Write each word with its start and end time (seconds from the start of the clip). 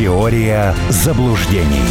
Теория 0.00 0.74
заблуждений. 0.88 1.84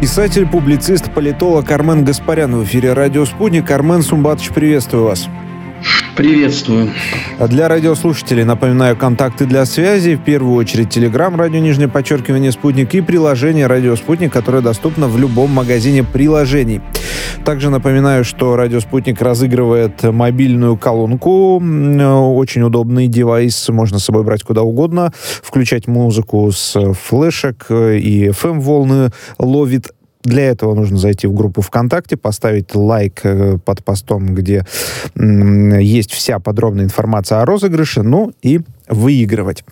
Писатель, 0.00 0.46
публицист, 0.46 1.12
политолог 1.12 1.70
Армен 1.70 2.06
Гаспарян 2.06 2.56
в 2.56 2.64
эфире 2.64 2.94
«Радио 2.94 3.26
Спутник». 3.26 3.70
Армен 3.70 4.00
Сумбатович, 4.00 4.48
приветствую 4.52 5.04
вас. 5.04 5.28
Приветствую. 6.16 6.90
А 7.40 7.48
для 7.48 7.66
радиослушателей 7.66 8.44
напоминаю 8.44 8.96
контакты 8.96 9.46
для 9.46 9.64
связи. 9.64 10.14
В 10.14 10.22
первую 10.22 10.54
очередь 10.54 10.90
Телеграм, 10.90 11.34
радио 11.34 11.58
нижнее 11.58 11.88
подчеркивание 11.88 12.52
«Спутник» 12.52 12.94
и 12.94 13.00
приложение 13.00 13.66
«Радио 13.66 13.96
Спутник», 13.96 14.32
которое 14.32 14.62
доступно 14.62 15.08
в 15.08 15.18
любом 15.18 15.50
магазине 15.50 16.04
приложений. 16.04 16.82
Также 17.44 17.68
напоминаю, 17.68 18.24
что 18.24 18.54
«Радио 18.54 18.78
Спутник» 18.80 19.20
разыгрывает 19.20 20.04
мобильную 20.04 20.76
колонку. 20.76 21.56
Очень 21.56 22.62
удобный 22.62 23.08
девайс, 23.08 23.68
можно 23.70 23.98
с 23.98 24.04
собой 24.04 24.22
брать 24.22 24.44
куда 24.44 24.62
угодно, 24.62 25.12
включать 25.42 25.88
музыку 25.88 26.50
с 26.52 26.92
флешек 26.92 27.66
и 27.70 28.28
FM-волны 28.28 29.12
ловит 29.38 29.93
для 30.24 30.44
этого 30.44 30.74
нужно 30.74 30.96
зайти 30.96 31.26
в 31.26 31.34
группу 31.34 31.60
ВКонтакте, 31.60 32.16
поставить 32.16 32.74
лайк 32.74 33.20
э, 33.24 33.58
под 33.64 33.84
постом, 33.84 34.34
где 34.34 34.66
есть 35.14 36.12
вся 36.12 36.38
подробная 36.38 36.84
информация 36.84 37.40
о 37.40 37.44
розыгрыше, 37.44 38.02
ну 38.02 38.32
и 38.42 38.60
выигрывать. 38.94 39.64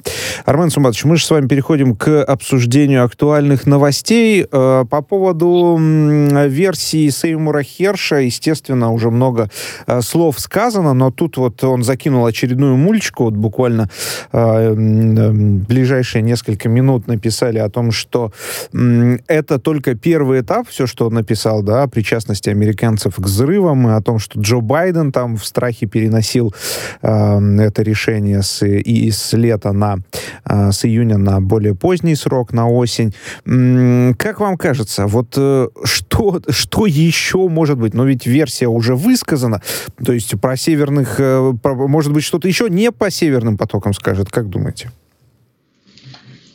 Армен 0.45 0.71
Сумбатович, 0.71 1.05
мы 1.05 1.17
же 1.17 1.25
с 1.25 1.31
вами 1.31 1.47
переходим 1.47 1.97
к 1.97 2.23
обсуждению 2.23 3.05
актуальных 3.05 3.67
новостей. 3.67 4.47
Э, 4.51 4.85
по 4.89 5.03
поводу 5.03 5.79
версии 5.79 7.09
Сеймура 7.09 7.63
Херша, 7.63 8.17
естественно, 8.17 8.93
уже 8.93 9.11
много 9.11 9.51
э, 9.87 10.01
слов 10.03 10.41
сказано, 10.41 10.93
но 10.95 11.11
тут 11.11 11.37
вот 11.37 11.63
он 11.65 11.83
закинул 11.83 12.27
очередную 12.27 12.77
мульчику, 12.77 13.25
вот 13.25 13.35
буквально 13.35 13.89
э, 14.33 14.75
ближайшие 14.75 16.23
несколько 16.23 16.69
минут 16.69 17.07
написали 17.07 17.59
о 17.59 17.69
том, 17.69 17.93
что 17.93 18.33
это 18.73 19.59
только 19.59 19.95
первый 19.95 20.41
этап, 20.41 20.69
все, 20.69 20.87
что 20.87 21.07
он 21.07 21.15
написал, 21.15 21.63
да, 21.63 21.85
о 21.85 21.89
причастности 21.89 22.51
американцев 22.51 23.17
к 23.17 23.21
взрывам, 23.21 23.89
и 23.89 23.93
о 23.93 24.01
том, 24.01 24.19
что 24.19 24.41
Джо 24.41 24.61
Байден 24.61 25.13
там 25.13 25.37
в 25.37 25.45
страхе 25.45 25.87
переносил 25.87 26.55
это 27.03 27.83
решение 27.83 28.43
с 28.43 28.63
и 28.67 29.11
с 29.13 29.33
лета 29.37 29.73
на, 29.73 29.99
а, 30.45 30.73
с 30.73 30.85
июня 30.85 31.19
на 31.19 31.41
более 31.41 31.75
поздний 31.75 32.15
срок, 32.15 32.53
на 32.53 32.69
осень. 32.69 33.15
Как 33.45 34.41
вам 34.41 34.57
кажется, 34.57 35.07
вот 35.07 35.35
э, 35.37 35.69
что, 35.85 36.41
что 36.49 36.87
еще 36.87 37.49
может 37.49 37.79
быть? 37.79 37.95
Но 37.95 38.05
ведь 38.05 38.27
версия 38.27 38.67
уже 38.67 38.95
высказана, 38.95 39.63
то 40.05 40.13
есть 40.13 40.41
про 40.41 40.57
северных, 40.57 41.21
э, 41.21 41.53
может 41.65 42.13
быть, 42.13 42.25
что-то 42.25 42.49
еще 42.49 42.69
не 42.69 42.91
по 42.91 43.11
северным 43.11 43.57
потокам 43.57 43.95
скажет, 43.95 44.31
как 44.31 44.49
думаете? 44.49 44.91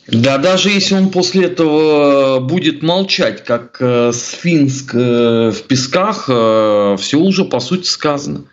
Да, 0.08 0.38
даже 0.38 0.70
если 0.70 0.94
он 0.94 1.10
после 1.10 1.44
этого 1.44 2.40
будет 2.40 2.82
молчать, 2.82 3.44
как 3.44 3.76
э, 3.80 4.10
сфинск 4.14 4.94
э, 4.94 5.50
в 5.50 5.62
песках, 5.64 6.24
э, 6.28 6.96
все 6.98 7.18
уже 7.18 7.44
по 7.44 7.60
сути 7.60 7.86
сказано. 7.86 8.44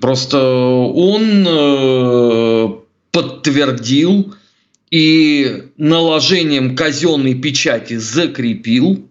Просто 0.00 0.38
он 0.38 1.46
э, 1.46 2.68
подтвердил 3.18 4.32
и 4.92 5.64
наложением 5.76 6.76
казенной 6.76 7.34
печати 7.34 7.96
закрепил 7.96 9.08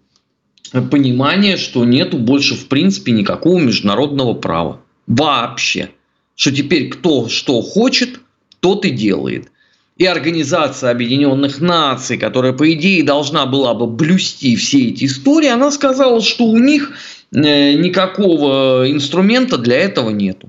понимание, 0.90 1.58
что 1.58 1.84
нету 1.84 2.16
больше 2.16 2.54
в 2.54 2.68
принципе 2.68 3.12
никакого 3.12 3.58
международного 3.58 4.32
права. 4.32 4.80
Вообще. 5.06 5.90
Что 6.36 6.52
теперь 6.52 6.88
кто 6.88 7.28
что 7.28 7.60
хочет, 7.60 8.20
тот 8.60 8.86
и 8.86 8.90
делает. 8.90 9.50
И 9.98 10.06
Организация 10.06 10.90
Объединенных 10.90 11.60
Наций, 11.60 12.16
которая, 12.16 12.54
по 12.54 12.72
идее, 12.72 13.02
должна 13.02 13.44
была 13.44 13.74
бы 13.74 13.86
блюсти 13.86 14.56
все 14.56 14.88
эти 14.88 15.04
истории, 15.04 15.48
она 15.48 15.70
сказала, 15.70 16.22
что 16.22 16.44
у 16.44 16.56
них 16.56 16.92
э, 17.30 17.74
никакого 17.74 18.90
инструмента 18.90 19.58
для 19.58 19.76
этого 19.76 20.08
нету. 20.08 20.48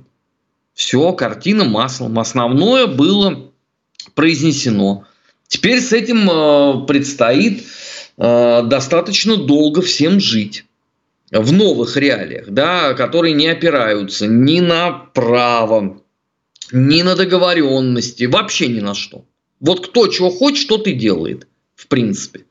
Все, 0.80 1.12
картина 1.12 1.66
маслом. 1.66 2.20
Основное 2.20 2.88
было 2.88 3.52
произнесено. 4.16 5.04
Теперь 5.50 5.82
с 5.82 5.92
этим 5.92 6.30
э, 6.32 6.86
предстоит 6.88 7.66
э, 8.18 8.62
достаточно 8.64 9.36
долго 9.36 9.82
всем 9.82 10.22
жить 10.22 10.64
в 11.32 11.52
новых 11.52 11.98
реалиях, 11.98 12.46
да, 12.48 12.94
которые 12.94 13.34
не 13.34 13.48
опираются 13.50 14.26
ни 14.26 14.62
на 14.62 14.92
право, 14.94 16.02
ни 16.72 17.02
на 17.02 17.18
договоренности, 17.18 18.24
вообще 18.24 18.68
ни 18.68 18.80
на 18.80 18.94
что. 18.94 19.26
Вот 19.60 19.86
кто 19.86 20.08
чего 20.08 20.30
хочет, 20.30 20.70
тот 20.70 20.88
и 20.88 20.94
делает, 20.94 21.46
в 21.76 21.88
принципе. 21.88 22.46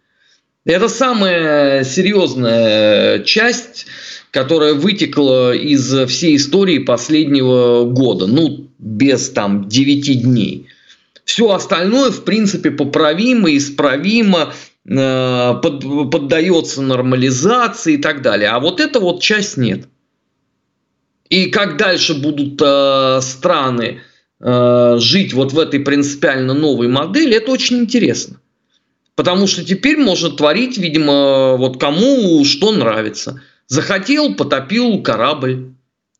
Это 0.66 0.90
самая 0.90 1.82
серьезная 1.82 3.20
часть 3.20 3.86
которая 4.30 4.74
вытекла 4.74 5.54
из 5.54 5.92
всей 6.08 6.36
истории 6.36 6.78
последнего 6.78 7.84
года, 7.84 8.26
ну, 8.26 8.68
без 8.78 9.30
там 9.30 9.68
9 9.68 10.22
дней. 10.22 10.68
Все 11.24 11.50
остальное, 11.50 12.10
в 12.10 12.24
принципе, 12.24 12.70
поправимо, 12.70 13.54
исправимо, 13.56 14.52
э, 14.88 15.54
под, 15.62 16.10
поддается 16.10 16.80
нормализации 16.82 17.94
и 17.94 17.98
так 17.98 18.22
далее. 18.22 18.48
А 18.50 18.60
вот 18.60 18.80
эта 18.80 19.00
вот 19.00 19.20
часть 19.22 19.56
нет. 19.56 19.86
И 21.28 21.46
как 21.46 21.76
дальше 21.76 22.14
будут 22.14 22.60
э, 22.64 23.20
страны 23.20 24.00
э, 24.40 24.96
жить 24.98 25.34
вот 25.34 25.52
в 25.52 25.58
этой 25.58 25.80
принципиально 25.80 26.54
новой 26.54 26.88
модели, 26.88 27.36
это 27.36 27.50
очень 27.50 27.80
интересно. 27.80 28.40
Потому 29.14 29.46
что 29.46 29.64
теперь 29.64 29.98
можно 29.98 30.30
творить, 30.30 30.78
видимо, 30.78 31.56
вот 31.56 31.78
кому 31.78 32.44
что 32.44 32.72
нравится. 32.72 33.42
Захотел, 33.68 34.34
потопил 34.34 35.02
корабль. 35.02 35.72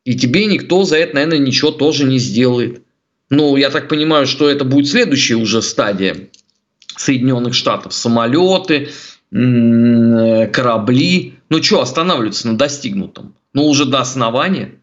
И 0.05 0.15
тебе 0.15 0.45
никто 0.45 0.85
за 0.85 0.97
это, 0.97 1.15
наверное, 1.15 1.39
ничего 1.39 1.71
тоже 1.71 2.05
не 2.05 2.19
сделает. 2.19 2.81
Ну, 3.29 3.57
я 3.57 3.69
так 3.69 3.89
понимаю, 3.89 4.25
что 4.25 4.49
это 4.49 4.63
будет 4.63 4.87
следующая 4.87 5.35
уже 5.35 5.61
стадия 5.61 6.29
Соединенных 6.95 7.53
Штатов. 7.53 7.93
Самолеты, 7.93 8.89
корабли. 9.29 11.35
Ну, 11.49 11.61
что 11.61 11.81
останавливаться 11.81 12.47
на 12.47 12.57
достигнутом? 12.57 13.35
Ну, 13.53 13.67
уже 13.67 13.85
до 13.85 13.99
основания. 13.99 14.78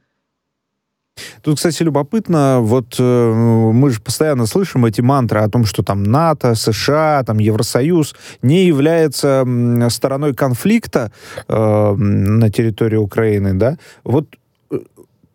Тут, 1.42 1.56
кстати, 1.56 1.82
любопытно, 1.82 2.58
вот 2.60 2.96
э, 2.98 3.32
мы 3.72 3.90
же 3.90 4.00
постоянно 4.00 4.46
слышим 4.46 4.84
эти 4.84 5.00
мантры 5.00 5.40
о 5.40 5.48
том, 5.48 5.64
что 5.64 5.82
там 5.82 6.02
НАТО, 6.02 6.54
США, 6.54 7.22
там 7.24 7.38
Евросоюз 7.38 8.14
не 8.42 8.64
является 8.64 9.46
стороной 9.88 10.34
конфликта 10.34 11.12
э, 11.46 11.94
на 11.94 12.50
территории 12.50 12.96
Украины, 12.96 13.54
да? 13.54 13.78
Вот 14.04 14.26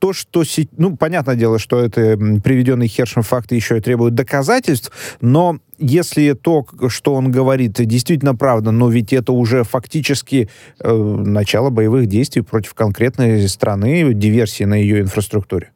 то, 0.01 0.13
что... 0.13 0.43
Ну, 0.77 0.97
понятное 0.97 1.35
дело, 1.35 1.59
что 1.59 1.79
это 1.79 2.17
приведенный 2.43 2.87
Хершем 2.87 3.21
факты 3.21 3.53
еще 3.53 3.77
и 3.77 3.81
требуют 3.81 4.15
доказательств, 4.15 4.91
но 5.21 5.59
если 5.77 6.33
то, 6.33 6.65
что 6.87 7.13
он 7.13 7.31
говорит, 7.31 7.73
действительно 7.73 8.35
правда, 8.35 8.71
но 8.71 8.89
ведь 8.89 9.13
это 9.13 9.31
уже 9.31 9.63
фактически 9.63 10.49
э, 10.79 10.91
начало 10.91 11.69
боевых 11.69 12.07
действий 12.07 12.41
против 12.41 12.73
конкретной 12.73 13.47
страны, 13.47 14.11
диверсии 14.13 14.63
на 14.63 14.73
ее 14.73 15.01
инфраструктуре. 15.01 15.71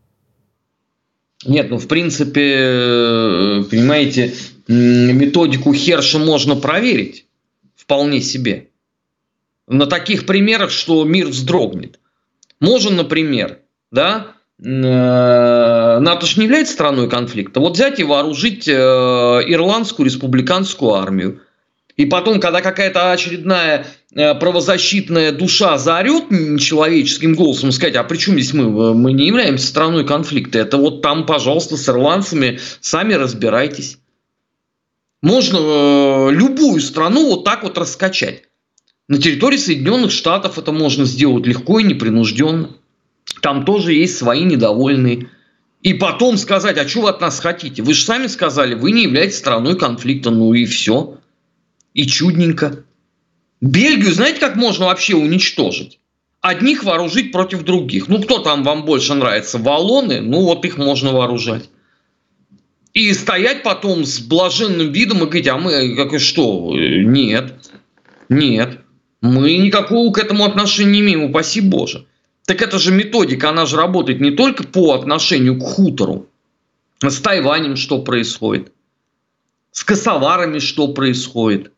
Нет, 1.46 1.70
ну 1.70 1.78
в 1.78 1.88
принципе, 1.88 2.56
э, 2.58 3.64
понимаете, 3.70 4.34
методику 4.68 5.72
Херша 5.72 6.18
можно 6.18 6.56
проверить 6.56 7.28
вполне 7.76 8.22
себе. 8.22 8.70
На 9.68 9.86
таких 9.86 10.26
примерах, 10.26 10.72
что 10.72 11.04
мир 11.04 11.28
вздрогнет. 11.28 12.00
Можно, 12.60 13.04
например, 13.04 13.60
да, 13.92 14.36
э, 14.62 16.00
НАТО 16.00 16.26
же 16.26 16.40
не 16.40 16.46
является 16.46 16.74
страной 16.74 17.10
конфликта. 17.10 17.60
Вот 17.60 17.74
взять 17.74 18.00
и 18.00 18.04
вооружить 18.04 18.68
э, 18.68 18.72
ирландскую 18.74 20.06
республиканскую 20.06 20.94
армию. 20.94 21.42
И 21.98 22.06
потом, 22.06 22.42
когда 22.42 22.62
какая-то 22.62 23.12
очередная 23.12 23.88
э, 24.14 24.36
правозащитная 24.36 25.32
душа 25.32 25.78
заорет 25.78 26.26
человеческим 26.60 27.36
голосом, 27.36 27.72
сказать, 27.72 27.96
а 27.96 28.04
при 28.04 28.18
чем 28.18 28.34
здесь 28.34 28.54
мы? 28.54 28.94
Мы 28.94 29.14
не 29.14 29.28
являемся 29.28 29.68
страной 29.68 30.06
конфликта. 30.06 30.60
Это 30.60 30.78
вот 30.78 31.02
там, 31.02 31.26
пожалуйста, 31.26 31.78
с 31.78 31.88
ирландцами 31.88 32.60
сами 32.82 33.14
разбирайтесь. 33.14 33.98
Можно 35.22 36.30
любую 36.30 36.82
страну 36.82 37.30
вот 37.30 37.46
так 37.46 37.64
вот 37.64 37.78
раскачать. 37.78 38.44
На 39.08 39.18
территории 39.18 39.58
Соединенных 39.58 40.12
Штатов 40.12 40.58
это 40.58 40.72
можно 40.72 41.06
сделать 41.06 41.46
легко 41.46 41.80
и 41.80 41.84
непринужденно. 41.84 42.76
Там 43.42 43.66
тоже 43.66 43.94
есть 43.94 44.18
свои 44.18 44.44
недовольные. 44.44 45.30
И 45.82 45.94
потом 45.94 46.38
сказать, 46.38 46.78
а 46.78 46.88
что 46.88 47.02
вы 47.02 47.10
от 47.10 47.22
нас 47.22 47.40
хотите? 47.40 47.84
Вы 47.84 47.94
же 47.94 48.04
сами 48.04 48.28
сказали, 48.28 48.74
вы 48.74 48.92
не 48.92 49.04
являетесь 49.04 49.38
страной 49.38 49.78
конфликта. 49.78 50.32
Ну 50.32 50.54
и 50.54 50.66
все 50.66 51.20
и 51.96 52.06
чудненько. 52.06 52.84
Бельгию, 53.62 54.14
знаете, 54.14 54.40
как 54.40 54.56
можно 54.56 54.86
вообще 54.86 55.16
уничтожить? 55.16 56.00
Одних 56.42 56.84
вооружить 56.84 57.32
против 57.32 57.64
других. 57.64 58.08
Ну, 58.08 58.22
кто 58.22 58.40
там 58.40 58.64
вам 58.64 58.86
больше 58.86 59.16
нравится? 59.16 59.58
Валоны? 59.58 60.22
Ну, 60.22 60.42
вот 60.42 60.64
их 60.66 60.78
можно 60.78 61.12
вооружать. 61.14 61.70
И 62.94 63.12
стоять 63.14 63.64
потом 63.64 64.06
с 64.06 64.20
блаженным 64.20 64.92
видом 64.92 65.24
и 65.24 65.26
говорить, 65.26 65.48
а 65.48 65.58
мы 65.58 65.96
как 65.96 66.20
что? 66.20 66.72
Нет, 66.76 67.56
нет, 68.30 68.80
мы 69.22 69.58
никакого 69.58 70.14
к 70.14 70.18
этому 70.18 70.46
отношения 70.46 70.92
не 70.92 71.00
имеем, 71.00 71.24
упаси 71.24 71.62
Боже. 71.62 72.06
Так 72.46 72.62
это 72.62 72.78
же 72.78 72.92
методика, 72.92 73.50
она 73.50 73.66
же 73.66 73.76
работает 73.76 74.22
не 74.22 74.32
только 74.32 74.64
по 74.64 74.94
отношению 74.94 75.60
к 75.60 75.64
хутору. 75.64 76.28
С 77.02 77.20
Тайванем 77.20 77.76
что 77.76 78.02
происходит? 78.02 78.72
С 79.72 79.84
косоварами 79.84 80.60
что 80.60 80.88
происходит? 80.90 81.72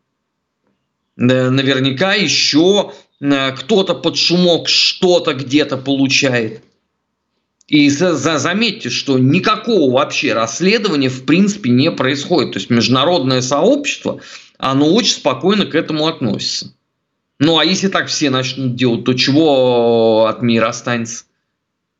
Наверняка 1.15 2.13
еще 2.13 2.93
э, 3.19 3.51
кто-то 3.53 3.95
под 3.95 4.17
шумок 4.17 4.67
что-то 4.67 5.33
где-то 5.33 5.77
получает. 5.77 6.61
И 7.67 7.89
заметьте, 7.89 8.89
что 8.89 9.17
никакого 9.17 9.91
вообще 9.91 10.33
расследования 10.33 11.09
в 11.09 11.25
принципе 11.25 11.69
не 11.69 11.91
происходит. 11.91 12.53
То 12.53 12.59
есть 12.59 12.69
международное 12.69 13.41
сообщество, 13.41 14.21
оно 14.57 14.93
очень 14.93 15.15
спокойно 15.15 15.65
к 15.65 15.75
этому 15.75 16.07
относится. 16.07 16.73
Ну 17.39 17.59
а 17.59 17.65
если 17.65 17.87
так 17.87 18.07
все 18.07 18.29
начнут 18.29 18.75
делать, 18.75 19.05
то 19.05 19.13
чего 19.13 20.25
от 20.25 20.41
мира 20.41 20.69
останется? 20.69 21.25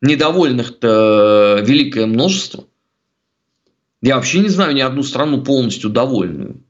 Недовольных-то 0.02 1.64
великое 1.66 2.06
множество. 2.06 2.66
Я 4.02 4.16
вообще 4.16 4.40
не 4.40 4.50
знаю 4.50 4.76
ни 4.76 4.82
одну 4.82 5.04
страну 5.04 5.44
полностью 5.44 5.90
довольную. 5.90 6.62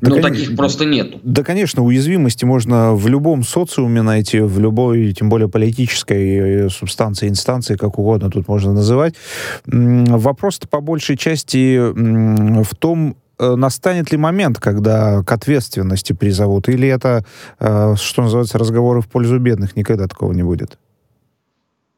Да, 0.00 0.10
Но 0.10 0.22
таких 0.22 0.56
просто 0.56 0.86
нет. 0.86 1.16
Да, 1.22 1.42
конечно, 1.42 1.82
уязвимости 1.82 2.44
можно 2.44 2.94
в 2.94 3.08
любом 3.08 3.42
социуме 3.42 4.02
найти, 4.02 4.40
в 4.40 4.58
любой, 4.58 5.12
тем 5.12 5.28
более 5.28 5.48
политической 5.48 6.66
э, 6.66 6.68
субстанции, 6.70 7.28
инстанции, 7.28 7.76
как 7.76 7.98
угодно 7.98 8.30
тут 8.30 8.48
можно 8.48 8.72
называть. 8.72 9.14
Вопрос-то 9.66 10.66
по 10.66 10.80
большей 10.80 11.18
части 11.18 11.78
в 11.78 12.74
том, 12.74 13.10
э, 13.10 13.25
настанет 13.38 14.12
ли 14.12 14.18
момент, 14.18 14.58
когда 14.58 15.22
к 15.22 15.32
ответственности 15.32 16.12
призовут, 16.12 16.68
или 16.68 16.88
это, 16.88 17.24
э, 17.60 17.94
что 17.96 18.22
называется, 18.22 18.58
разговоры 18.58 19.00
в 19.00 19.08
пользу 19.08 19.38
бедных, 19.38 19.76
никогда 19.76 20.06
такого 20.06 20.32
не 20.32 20.42
будет? 20.42 20.78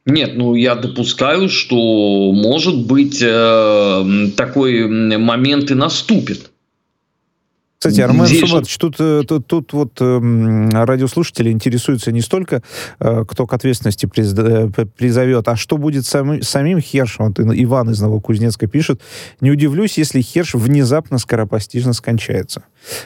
Нет, 0.07 0.37
ну 0.37 0.55
я 0.55 0.75
допускаю, 0.75 1.51
что 1.51 2.33
может 2.33 2.87
быть 2.87 3.23
э, 3.23 4.31
такой 4.37 4.89
момент 5.19 5.71
и 5.71 5.75
наступит. 5.75 6.51
Кстати, 7.79 8.01
Армен 8.01 8.27
Здесь... 8.27 8.41
Субатович, 8.41 8.77
тут, 8.77 8.97
э, 8.99 9.23
тут, 9.27 9.47
тут 9.47 9.73
вот 9.73 10.01
э, 10.01 10.69
радиослушатели 10.73 11.51
интересуются 11.51 12.11
не 12.11 12.23
столько, 12.23 12.65
э, 12.99 13.25
кто 13.29 13.47
к 13.47 13.53
ответственности 13.53 14.07
приз, 14.07 14.35
э, 14.37 14.69
призовет, 14.97 15.47
а 15.47 15.55
что 15.55 15.79
будет 15.79 16.05
сами, 16.05 16.41
самим 16.41 16.81
Хершем. 16.81 17.27
Вот 17.27 17.39
Иван 17.39 17.91
из 17.91 18.01
Новокузнецка 18.01 18.67
пишет, 18.67 19.01
не 19.41 19.53
удивлюсь, 19.53 19.97
если 19.97 20.21
Херш 20.21 20.55
внезапно 20.55 21.19
скоропостижно 21.19 21.93
скончается. 21.93 22.65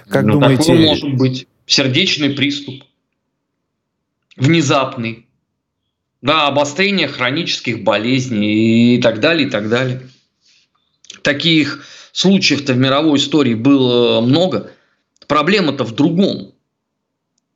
Как 0.08 0.24
ну, 0.24 0.34
думаете... 0.34 0.62
Такое 0.62 0.86
может 0.86 1.14
быть. 1.16 1.46
Сердечный 1.66 2.30
приступ. 2.30 2.82
Внезапный. 4.36 5.26
Да, 6.22 6.46
обострение 6.46 7.08
хронических 7.08 7.84
болезней 7.84 8.96
и 8.96 9.02
так 9.02 9.20
далее, 9.20 9.48
и 9.48 9.50
так 9.50 9.68
далее. 9.68 10.00
Таких 11.22 11.84
случаев-то 12.12 12.74
в 12.74 12.78
мировой 12.78 13.18
истории 13.18 13.54
было 13.54 14.20
много. 14.20 14.72
Проблема-то 15.26 15.84
в 15.84 15.92
другом, 15.94 16.52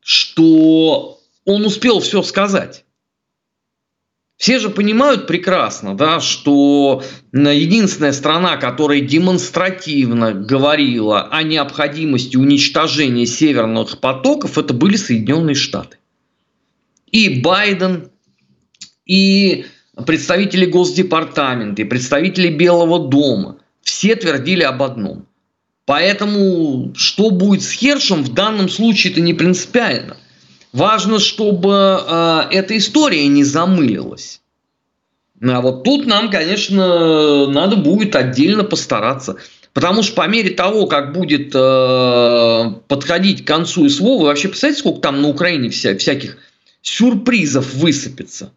что 0.00 1.20
он 1.44 1.64
успел 1.64 2.00
все 2.00 2.22
сказать. 2.22 2.84
Все 4.36 4.58
же 4.58 4.68
понимают 4.68 5.26
прекрасно, 5.26 5.96
да, 5.96 6.20
что 6.20 7.02
единственная 7.32 8.12
страна, 8.12 8.58
которая 8.58 9.00
демонстративно 9.00 10.32
говорила 10.32 11.28
о 11.30 11.42
необходимости 11.42 12.36
уничтожения 12.36 13.24
северных 13.24 13.98
потоков, 13.98 14.58
это 14.58 14.74
были 14.74 14.96
Соединенные 14.96 15.54
Штаты. 15.54 15.96
И 17.10 17.40
Байден, 17.40 18.10
и 19.06 19.64
представители 20.04 20.66
Госдепартамента, 20.66 21.82
и 21.82 21.84
представители 21.84 22.48
Белого 22.48 23.08
дома– 23.08 23.58
все 23.86 24.16
твердили 24.16 24.62
об 24.62 24.82
одном. 24.82 25.26
Поэтому 25.86 26.92
что 26.96 27.30
будет 27.30 27.62
с 27.62 27.70
Хершем 27.70 28.24
в 28.24 28.34
данном 28.34 28.68
случае 28.68 29.12
это 29.12 29.20
не 29.20 29.32
принципиально. 29.32 30.16
Важно, 30.72 31.20
чтобы 31.20 32.02
э, 32.04 32.40
эта 32.50 32.76
история 32.76 33.26
не 33.28 33.44
замылилась. 33.44 34.40
А 35.40 35.60
вот 35.60 35.84
тут 35.84 36.06
нам, 36.06 36.30
конечно, 36.30 37.46
надо 37.46 37.76
будет 37.76 38.16
отдельно 38.16 38.64
постараться. 38.64 39.36
Потому 39.72 40.02
что 40.02 40.16
по 40.16 40.26
мере 40.26 40.50
того, 40.50 40.86
как 40.86 41.12
будет 41.12 41.54
э, 41.54 42.64
подходить 42.88 43.44
к 43.44 43.46
концу 43.46 43.88
СВО, 43.88 44.18
вы 44.18 44.24
вообще 44.24 44.48
представляете, 44.48 44.80
сколько 44.80 45.00
там 45.00 45.22
на 45.22 45.28
Украине 45.28 45.70
вся, 45.70 45.96
всяких 45.96 46.38
сюрпризов 46.82 47.74
высыпется? 47.74 48.50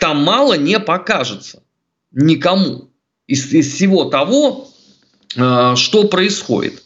Там 0.00 0.22
мало 0.22 0.54
не 0.54 0.78
покажется 0.78 1.62
никому 2.12 2.90
из, 3.26 3.52
из 3.52 3.72
всего 3.72 4.04
того, 4.04 4.68
э, 5.36 5.74
что 5.76 6.04
происходит. 6.08 6.82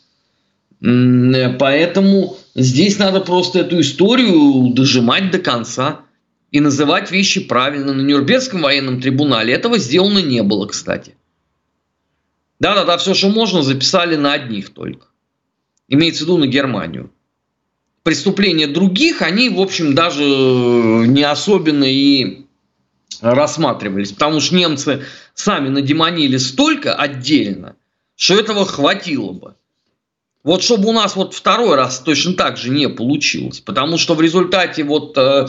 Поэтому 0.81 2.37
здесь 2.57 2.99
надо 2.99 3.21
просто 3.21 3.61
эту 3.61 3.81
историю 3.81 4.73
дожимать 4.75 5.31
до 5.31 5.39
конца 5.39 6.01
и 6.51 6.59
называть 6.59 7.13
вещи 7.13 7.41
правильно. 7.41 7.93
На 7.93 8.03
Нюрнбергском 8.03 8.63
военном 8.63 9.01
трибунале 9.01 9.55
этого 9.55 9.79
сделано 9.79 10.19
не 10.19 10.43
было, 10.43 10.67
кстати. 10.67 11.15
Да-да-да, 12.59 12.99
все, 12.99 13.15
что 13.15 13.29
можно, 13.29 13.63
записали 13.63 14.17
на 14.17 14.33
одних 14.33 14.71
только. 14.71 15.07
Имеется 15.89 16.25
в 16.25 16.27
виду 16.27 16.39
на 16.39 16.47
Германию. 16.47 17.13
Преступления 18.03 18.67
других, 18.67 19.23
они, 19.23 19.49
в 19.49 19.61
общем, 19.61 19.95
даже 19.95 20.25
не 20.25 21.23
особенно 21.23 21.85
и 21.85 22.42
рассматривались, 23.23 24.13
потому 24.13 24.41
что 24.41 24.57
немцы 24.57 25.05
сами 25.35 25.69
надемонили 25.69 26.37
столько 26.37 26.95
отдельно, 26.95 27.77
что 28.17 28.39
этого 28.39 28.67
хватило 28.67 29.33
бы. 29.33 29.55
Вот 30.45 30.63
чтобы 30.63 30.89
у 30.89 30.93
нас 30.93 31.15
вот 31.15 31.35
второй 31.35 31.77
раз 31.77 32.01
точно 32.01 32.35
так 32.35 32.57
же 32.57 32.71
не 32.71 32.89
получилось, 32.89 33.61
потому 33.61 33.97
что 33.97 34.15
в 34.15 34.21
результате 34.21 34.83
вот 34.83 35.17
э, 35.17 35.47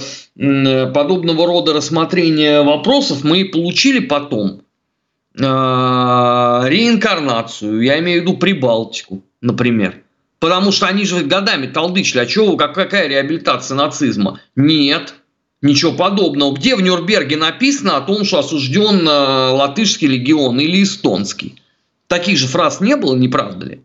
подобного 0.94 1.48
рода 1.48 1.74
рассмотрения 1.74 2.62
вопросов 2.62 3.24
мы 3.24 3.46
получили 3.46 4.00
потом 4.00 4.62
э, 5.36 5.42
реинкарнацию, 5.42 7.82
я 7.82 8.00
имею 8.00 8.22
в 8.22 8.24
виду 8.24 8.38
Прибалтику, 8.38 9.24
например. 9.42 10.04
Потому 10.38 10.72
что 10.72 10.88
они 10.88 11.06
же 11.06 11.24
годами 11.24 11.68
толдычили, 11.68 12.20
а 12.20 12.26
чего, 12.28 12.56
как, 12.56 12.76
какая 12.76 13.08
реабилитация 13.08 13.76
нацизма? 13.76 14.42
Нет, 14.56 15.16
Ничего 15.64 15.94
подобного. 15.94 16.54
Где 16.54 16.76
в 16.76 16.82
Нюрнберге 16.82 17.38
написано 17.38 17.96
о 17.96 18.02
том, 18.02 18.26
что 18.26 18.40
осужден 18.40 19.08
э, 19.08 19.50
латышский 19.52 20.10
легион 20.10 20.60
или 20.60 20.84
эстонский? 20.84 21.56
Таких 22.08 22.38
же 22.38 22.48
фраз 22.48 22.82
не 22.82 22.98
было, 22.98 23.16
не 23.16 23.30
правда 23.30 23.66
ли? 23.68 23.82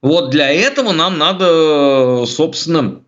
Вот 0.00 0.30
для 0.30 0.48
этого 0.48 0.92
нам 0.92 1.18
надо, 1.18 2.24
собственно, 2.28 3.00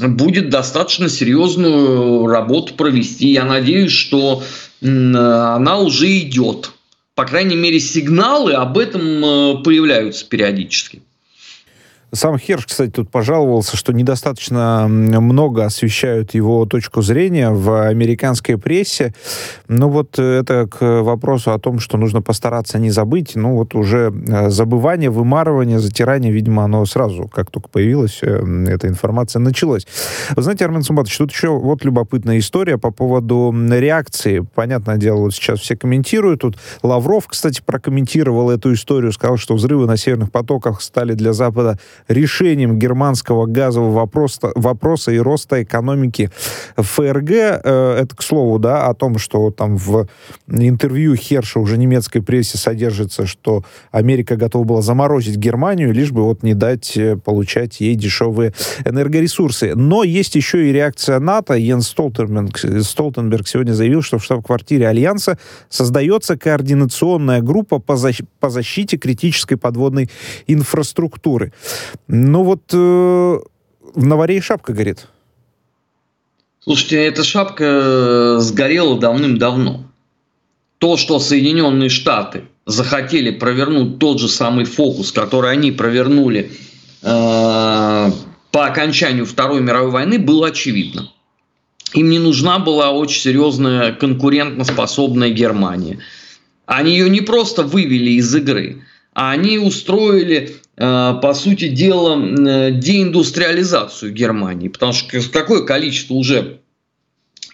будет 0.00 0.48
достаточно 0.48 1.10
серьезную 1.10 2.26
работу 2.26 2.72
провести. 2.72 3.28
Я 3.32 3.44
надеюсь, 3.44 3.92
что 3.92 4.42
она 4.80 5.78
уже 5.78 6.18
идет. 6.20 6.72
По 7.14 7.26
крайней 7.26 7.56
мере, 7.56 7.80
сигналы 7.80 8.54
об 8.54 8.78
этом 8.78 9.02
э, 9.24 9.62
появляются 9.62 10.24
периодически. 10.26 11.02
Сам 12.14 12.38
Херш, 12.38 12.66
кстати, 12.66 12.90
тут 12.90 13.10
пожаловался, 13.10 13.76
что 13.76 13.92
недостаточно 13.92 14.86
много 14.88 15.64
освещают 15.64 16.34
его 16.34 16.64
точку 16.64 17.02
зрения 17.02 17.50
в 17.50 17.88
американской 17.88 18.56
прессе. 18.56 19.12
Ну 19.66 19.88
вот 19.88 20.18
это 20.18 20.68
к 20.68 21.02
вопросу 21.02 21.52
о 21.52 21.58
том, 21.58 21.80
что 21.80 21.98
нужно 21.98 22.22
постараться 22.22 22.78
не 22.78 22.90
забыть. 22.90 23.32
Ну 23.34 23.54
вот 23.54 23.74
уже 23.74 24.12
э, 24.28 24.50
забывание, 24.50 25.10
вымарывание, 25.10 25.80
затирание, 25.80 26.32
видимо, 26.32 26.64
оно 26.64 26.86
сразу, 26.86 27.28
как 27.28 27.50
только 27.50 27.68
появилась 27.68 28.20
э, 28.22 28.66
эта 28.68 28.86
информация, 28.86 29.40
началось. 29.40 29.86
Вы 30.36 30.42
знаете, 30.42 30.64
Армен 30.64 30.82
Сумбатович, 30.82 31.18
тут 31.18 31.32
еще 31.32 31.48
вот 31.48 31.84
любопытная 31.84 32.38
история 32.38 32.78
по 32.78 32.92
поводу 32.92 33.52
реакции. 33.52 34.46
Понятное 34.54 34.98
дело, 34.98 35.16
вот 35.16 35.34
сейчас 35.34 35.60
все 35.60 35.76
комментируют. 35.76 36.42
Тут 36.42 36.58
Лавров, 36.82 37.26
кстати, 37.26 37.60
прокомментировал 37.64 38.50
эту 38.50 38.72
историю, 38.72 39.12
сказал, 39.12 39.36
что 39.36 39.54
взрывы 39.54 39.86
на 39.86 39.96
северных 39.96 40.30
потоках 40.30 40.80
стали 40.80 41.14
для 41.14 41.32
Запада 41.32 41.78
решением 42.08 42.78
германского 42.78 43.46
газового 43.46 43.92
вопроса, 43.92 44.52
вопроса 44.54 45.12
и 45.12 45.18
роста 45.18 45.62
экономики 45.62 46.30
ФРГ. 46.76 47.30
Э, 47.30 47.98
это, 48.02 48.16
к 48.16 48.22
слову, 48.22 48.58
да, 48.58 48.86
о 48.86 48.94
том, 48.94 49.18
что 49.18 49.50
там 49.50 49.76
в 49.76 50.06
интервью 50.48 51.14
Херша 51.16 51.60
уже 51.60 51.78
немецкой 51.78 52.20
прессе 52.20 52.58
содержится, 52.58 53.26
что 53.26 53.64
Америка 53.90 54.36
готова 54.36 54.64
была 54.64 54.82
заморозить 54.82 55.36
Германию, 55.36 55.92
лишь 55.92 56.12
бы 56.12 56.24
вот 56.24 56.42
не 56.42 56.54
дать 56.54 56.96
э, 56.96 57.16
получать 57.16 57.80
ей 57.80 57.94
дешевые 57.94 58.52
энергоресурсы. 58.84 59.74
Но 59.74 60.02
есть 60.04 60.34
еще 60.34 60.68
и 60.68 60.72
реакция 60.72 61.18
НАТО. 61.18 61.54
Йенс 61.54 61.88
Столтенберг, 61.88 62.58
Столтенберг 62.82 63.48
сегодня 63.48 63.72
заявил, 63.72 64.02
что 64.02 64.18
в 64.18 64.24
штаб-квартире 64.24 64.88
Альянса 64.88 65.38
создается 65.68 66.36
координационная 66.36 67.40
группа 67.40 67.78
по, 67.78 67.92
защ- 67.92 68.26
по 68.40 68.50
защите 68.50 68.96
критической 68.96 69.56
подводной 69.56 70.10
инфраструктуры. 70.46 71.52
Ну 72.08 72.42
вот 72.42 72.62
э, 72.72 72.76
в 72.76 74.04
Наваре 74.04 74.40
шапка 74.40 74.72
горит. 74.72 75.06
Слушайте, 76.60 77.04
эта 77.04 77.24
шапка 77.24 77.64
э, 77.64 78.36
сгорела 78.40 78.98
давным-давно. 78.98 79.84
То, 80.78 80.96
что 80.96 81.18
Соединенные 81.18 81.88
Штаты 81.88 82.44
захотели 82.66 83.30
провернуть 83.30 83.98
тот 83.98 84.18
же 84.18 84.28
самый 84.28 84.64
фокус, 84.64 85.12
который 85.12 85.52
они 85.52 85.72
провернули 85.72 86.50
э, 87.02 88.10
по 88.50 88.66
окончанию 88.66 89.26
Второй 89.26 89.60
мировой 89.60 89.90
войны, 89.90 90.18
было 90.18 90.48
очевидно. 90.48 91.10
Им 91.92 92.08
не 92.08 92.18
нужна 92.18 92.58
была 92.58 92.90
очень 92.90 93.20
серьезная 93.20 93.92
конкурентоспособная 93.92 95.30
Германия. 95.30 95.98
Они 96.66 96.92
ее 96.92 97.10
не 97.10 97.20
просто 97.20 97.62
вывели 97.62 98.12
из 98.12 98.34
игры, 98.34 98.82
а 99.14 99.30
они 99.30 99.58
устроили, 99.58 100.56
э, 100.76 101.14
по 101.22 101.34
сути 101.34 101.68
дела, 101.68 102.20
э, 102.20 102.70
деиндустриализацию 102.72 104.12
Германии. 104.12 104.68
Потому 104.68 104.92
что 104.92 105.18
какое 105.32 105.62
количество 105.62 106.14
уже 106.14 106.60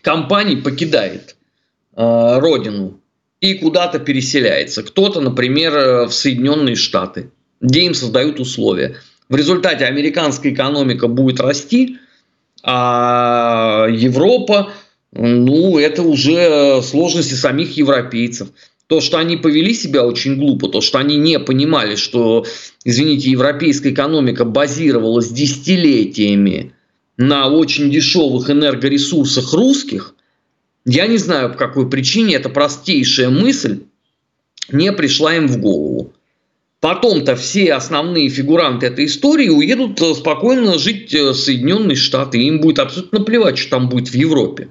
компаний 0.03 0.57
покидает 0.57 1.37
э, 1.97 2.39
родину 2.39 3.01
и 3.41 3.55
куда-то 3.55 3.99
переселяется. 3.99 4.83
Кто-то, 4.83 5.21
например, 5.21 6.07
в 6.07 6.13
Соединенные 6.13 6.77
Штаты, 6.77 7.31
где 7.61 7.83
им 7.83 7.95
создают 7.95 8.41
условия. 8.41 8.97
В 9.29 9.37
результате 9.37 9.85
американская 9.85 10.53
экономика 10.53 11.07
будет 11.07 11.41
расти– 11.41 11.99
а 12.63 13.87
Европа, 13.91 14.73
ну, 15.13 15.79
это 15.79 16.03
уже 16.03 16.83
сложности 16.83 17.35
самих 17.35 17.77
европейцев. 17.77 18.49
То, 18.91 19.01
что 19.01 19.19
они 19.19 19.37
повели 19.37 19.73
себя 19.73 20.05
очень 20.05 20.35
глупо, 20.35 20.67
то, 20.67 20.81
что 20.81 20.99
они 20.99 21.17
не 21.17 21.39
понимали, 21.39 21.95
что, 21.95 22.45
извините, 22.85 23.31
европейская 23.31 23.91
экономика 23.91 24.45
базировалась 24.45 25.29
десятилетиями 25.29 26.75
на 27.17 27.47
очень 27.47 27.89
дешевых 27.93 28.51
энергоресурсах 28.51 29.53
русских, 29.53 30.17
я 30.85 31.07
не 31.07 31.19
знаю, 31.19 31.51
по 31.51 31.57
какой 31.57 31.89
причине 31.89 32.35
эта 32.35 32.49
простейшая 32.49 33.31
мысль 33.31 33.83
не 34.73 34.93
пришла 34.93 35.37
им 35.37 35.47
в 35.47 35.59
голову. 35.59 36.13
Потом-то 36.81 37.37
все 37.37 37.75
основные 37.75 38.29
фигуранты 38.29 38.87
этой 38.87 39.05
истории 39.05 39.51
уедут 39.51 40.03
э, 40.03 40.15
спокойно 40.15 40.79
жить 40.81 41.15
э, 41.15 41.31
в 41.31 41.35
Соединенные 41.37 41.95
Штаты. 41.95 42.43
Им 42.43 42.61
будет 42.61 42.81
абсолютно 42.81 43.21
плевать, 43.21 43.57
что 43.57 43.71
там 43.71 43.89
будет 43.89 44.09
в 44.09 44.15
Европе. 44.15 44.69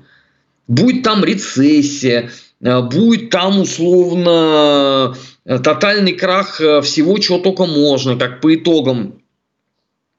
Будет 0.68 1.04
там 1.04 1.24
рецессия, 1.24 2.32
будет 2.60 3.30
там 3.30 3.62
условно 3.62 5.16
тотальный 5.46 6.14
крах 6.14 6.56
всего, 6.56 7.18
чего 7.18 7.40
только 7.40 7.66
можно, 7.66 8.18
как 8.18 8.42
по 8.42 8.54
итогам 8.54 9.22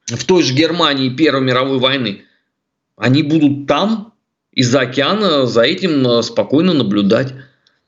в 0.06 0.25
той 0.25 0.42
же 0.42 0.54
Германии 0.54 1.11
Первой 1.11 1.42
мировой 1.42 1.78
войны. 1.78 2.23
Они 2.97 3.23
будут 3.23 3.66
там 3.66 4.12
из-за 4.52 4.80
океана 4.80 5.47
за 5.47 5.62
этим 5.62 6.23
спокойно 6.23 6.73
наблюдать. 6.73 7.35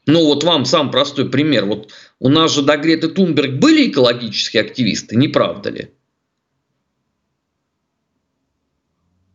Ну 0.07 0.25
вот 0.27 0.45
вам 0.45 0.65
сам 0.65 0.91
простой 0.91 1.31
пример. 1.31 1.65
Вот 1.65 1.91
у 2.19 2.29
нас 2.29 2.55
же 2.55 2.63
до 2.63 2.77
Греты 2.77 3.09
Тунберг 3.09 3.59
были 3.59 3.89
экологические 3.89 4.63
активисты, 4.63 5.17
не 5.17 5.29
правда 5.29 5.71
ли? 5.71 5.91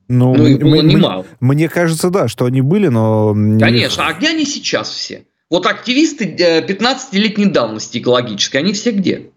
Ну, 0.08 0.36
ну 0.36 0.48
их 0.48 0.60
было 0.60 0.82
немало. 0.82 1.26
Мне 1.40 1.68
кажется, 1.68 2.10
да, 2.10 2.28
что 2.28 2.46
они 2.46 2.62
были, 2.62 2.88
но... 2.88 3.34
Конечно, 3.60 4.08
а 4.08 4.14
где 4.14 4.30
они 4.30 4.46
сейчас 4.46 4.90
все? 4.90 5.26
Вот 5.50 5.66
активисты 5.66 6.26
15-летней 6.26 7.46
э, 7.46 7.50
давности 7.50 8.00
экологической, 8.00 8.58
они 8.58 8.74
все 8.74 8.92
где? 8.92 9.32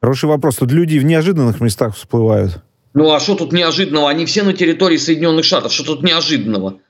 Хороший 0.00 0.28
вопрос. 0.28 0.56
Тут 0.56 0.72
люди 0.72 0.98
в 0.98 1.04
неожиданных 1.04 1.60
местах 1.60 1.96
всплывают. 1.96 2.62
Ну 2.94 3.12
а 3.12 3.20
что 3.20 3.34
тут 3.34 3.52
неожиданного? 3.52 4.08
Они 4.08 4.24
все 4.24 4.42
на 4.42 4.52
территории 4.52 4.96
Соединенных 4.96 5.44
Штатов. 5.44 5.72
Что 5.72 5.84
тут 5.84 6.02
неожиданного? 6.02 6.80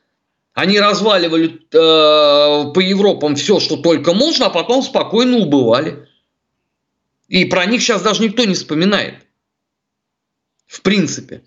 Они 0.55 0.81
разваливали 0.81 1.49
э, 1.49 2.73
по 2.73 2.81
Европам 2.81 3.35
все, 3.37 3.61
что 3.61 3.77
только 3.77 4.15
можно, 4.15 4.47
а 4.47 4.51
потом 4.51 4.83
спокойно 4.83 5.39
убывали. 5.39 6.09
И 7.29 7.45
про 7.45 7.67
них 7.67 7.83
сейчас 7.83 8.03
даже 8.03 8.23
никто 8.23 8.45
не 8.45 8.55
вспоминает. 8.55 9.17
В 10.67 10.81
принципе. 10.81 11.43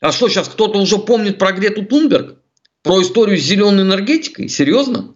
А 0.00 0.12
что, 0.12 0.28
сейчас 0.28 0.48
кто-то 0.48 0.78
уже 0.78 0.98
помнит 0.98 1.38
про 1.38 1.52
Грету 1.52 1.84
Тунберг? 1.84 2.38
Про 2.82 3.02
историю 3.02 3.38
с 3.38 3.42
зеленой 3.42 3.82
энергетикой? 3.82 4.48
Серьезно? 4.48 5.14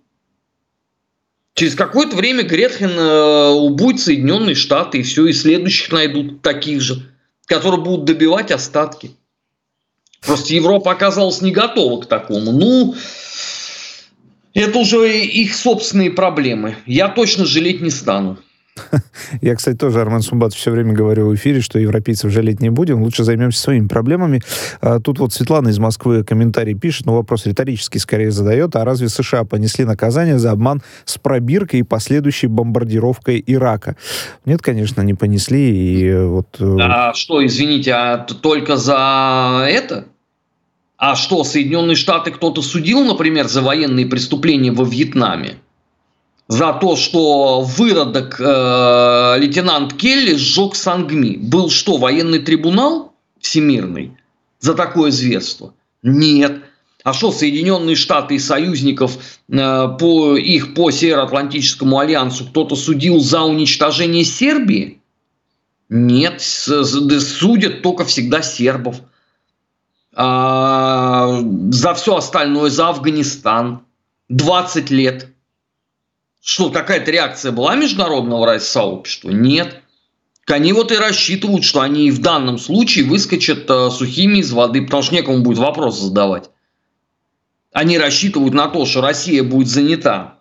Через 1.55 1.75
какое-то 1.75 2.17
время 2.17 2.43
Гретхен 2.43 2.91
э, 2.91 3.49
убудет 3.51 4.01
Соединенные 4.01 4.55
Штаты, 4.55 4.99
и 4.99 5.03
все, 5.03 5.27
и 5.27 5.33
следующих 5.33 5.93
найдут 5.93 6.43
таких 6.43 6.81
же, 6.81 7.03
которые 7.47 7.81
будут 7.81 8.07
добивать 8.07 8.51
остатки. 8.51 9.13
Просто 10.23 10.55
Европа 10.55 10.93
оказалась 10.93 11.43
не 11.43 11.51
готова 11.51 12.01
к 12.01 12.07
такому. 12.07 12.53
Ну, 12.53 12.95
это 14.55 14.79
уже 14.79 15.21
их 15.21 15.55
собственные 15.55 16.13
проблемы. 16.13 16.77
Я 16.87 17.09
точно 17.09 17.45
жалеть 17.45 17.81
не 17.81 17.91
стану. 17.91 18.39
Я, 19.43 19.55
кстати, 19.55 19.77
тоже, 19.77 20.01
Арман 20.01 20.23
Сумбат, 20.23 20.55
все 20.55 20.71
время 20.71 20.93
говорю 20.93 21.29
в 21.29 21.35
эфире, 21.35 21.61
что 21.61 21.79
европейцев 21.79 22.31
жалеть 22.31 22.61
не 22.61 22.71
будем, 22.71 23.03
лучше 23.03 23.25
займемся 23.25 23.61
своими 23.61 23.87
проблемами. 23.87 24.41
А, 24.81 25.01
тут 25.01 25.19
вот 25.19 25.33
Светлана 25.33 25.69
из 25.69 25.79
Москвы 25.79 26.25
комментарий 26.25 26.75
пишет, 26.75 27.07
но 27.07 27.15
вопрос 27.15 27.47
риторический 27.47 27.99
скорее 27.99 28.31
задает, 28.31 28.75
а 28.77 28.85
разве 28.85 29.09
США 29.09 29.45
понесли 29.45 29.85
наказание 29.85 30.39
за 30.39 30.51
обман 30.51 30.83
с 31.05 31.19
пробиркой 31.19 31.81
и 31.81 31.83
последующей 31.83 32.47
бомбардировкой 32.47 33.43
Ирака? 33.47 33.97
Нет, 34.45 34.63
конечно, 34.63 35.03
не 35.03 35.15
понесли. 35.15 35.69
И 35.71 36.15
вот... 36.15 36.57
Э, 36.59 36.77
а 36.81 37.15
что, 37.15 37.45
извините, 37.45 37.93
а 37.93 38.19
только 38.19 38.77
за 38.77 39.67
это? 39.69 40.07
А 40.97 41.17
что, 41.17 41.43
Соединенные 41.45 41.97
Штаты 41.97 42.31
кто-то 42.31 42.63
судил, 42.63 43.05
например, 43.05 43.49
за 43.49 43.61
военные 43.61 44.07
преступления 44.07 44.71
во 44.71 44.85
Вьетнаме? 44.85 45.57
За 46.49 46.73
то, 46.73 46.97
что 46.97 47.63
выродок 47.63 48.37
э, 48.39 49.37
лейтенант 49.39 49.95
Келли 49.95 50.37
сжег 50.37 50.75
Сангми. 50.75 51.37
Был 51.37 51.71
что, 51.71 51.97
военный 51.97 52.41
трибунал 52.41 53.15
всемирный 53.41 54.17
за 54.61 54.75
такое 54.75 55.11
зверство? 55.11 55.75
Нет. 56.03 56.63
А 57.05 57.13
что, 57.13 57.33
Соединенные 57.33 57.97
Штаты 57.97 58.37
и 58.37 58.39
союзников 58.39 59.19
э, 59.49 59.89
по 59.99 60.37
их 60.37 60.75
по 60.75 60.91
Североатлантическому 60.91 61.99
альянсу 61.99 62.47
кто-то 62.47 62.77
судил 62.77 63.21
за 63.21 63.43
уничтожение 63.43 64.25
Сербии? 64.25 65.01
Нет, 65.89 66.41
судят 66.41 67.83
только 67.83 68.05
всегда 68.05 68.41
сербов. 68.41 68.97
А, 70.15 71.43
за 71.71 71.95
все 71.95 72.17
остальное, 72.17 72.71
за 72.71 72.89
Афганистан 72.89 73.83
20 74.29 74.91
лет. 74.91 75.29
Что, 76.43 76.71
какая-то 76.71 77.11
реакция 77.11 77.53
была 77.53 77.77
международного 77.77 78.59
сообщества? 78.59 79.31
Нет. 79.31 79.81
Они 80.49 80.73
вот 80.73 80.91
и 80.91 80.97
рассчитывают, 80.97 81.65
что 81.65 81.81
они 81.81 82.11
в 82.11 82.21
данном 82.21 82.59
случае 82.59 83.05
выскочат 83.05 83.71
э, 83.71 83.91
сухими 83.91 84.39
из 84.39 84.51
воды, 84.53 84.83
потому 84.83 85.05
что 85.05 85.15
некому 85.15 85.39
будет 85.43 85.59
вопрос 85.59 86.01
задавать. 86.01 86.51
Они 87.73 87.97
рассчитывают 87.97 88.53
на 88.53 88.67
то, 88.69 88.85
что 88.85 89.01
Россия 89.01 89.45
будет 89.45 89.69
занята 89.69 90.41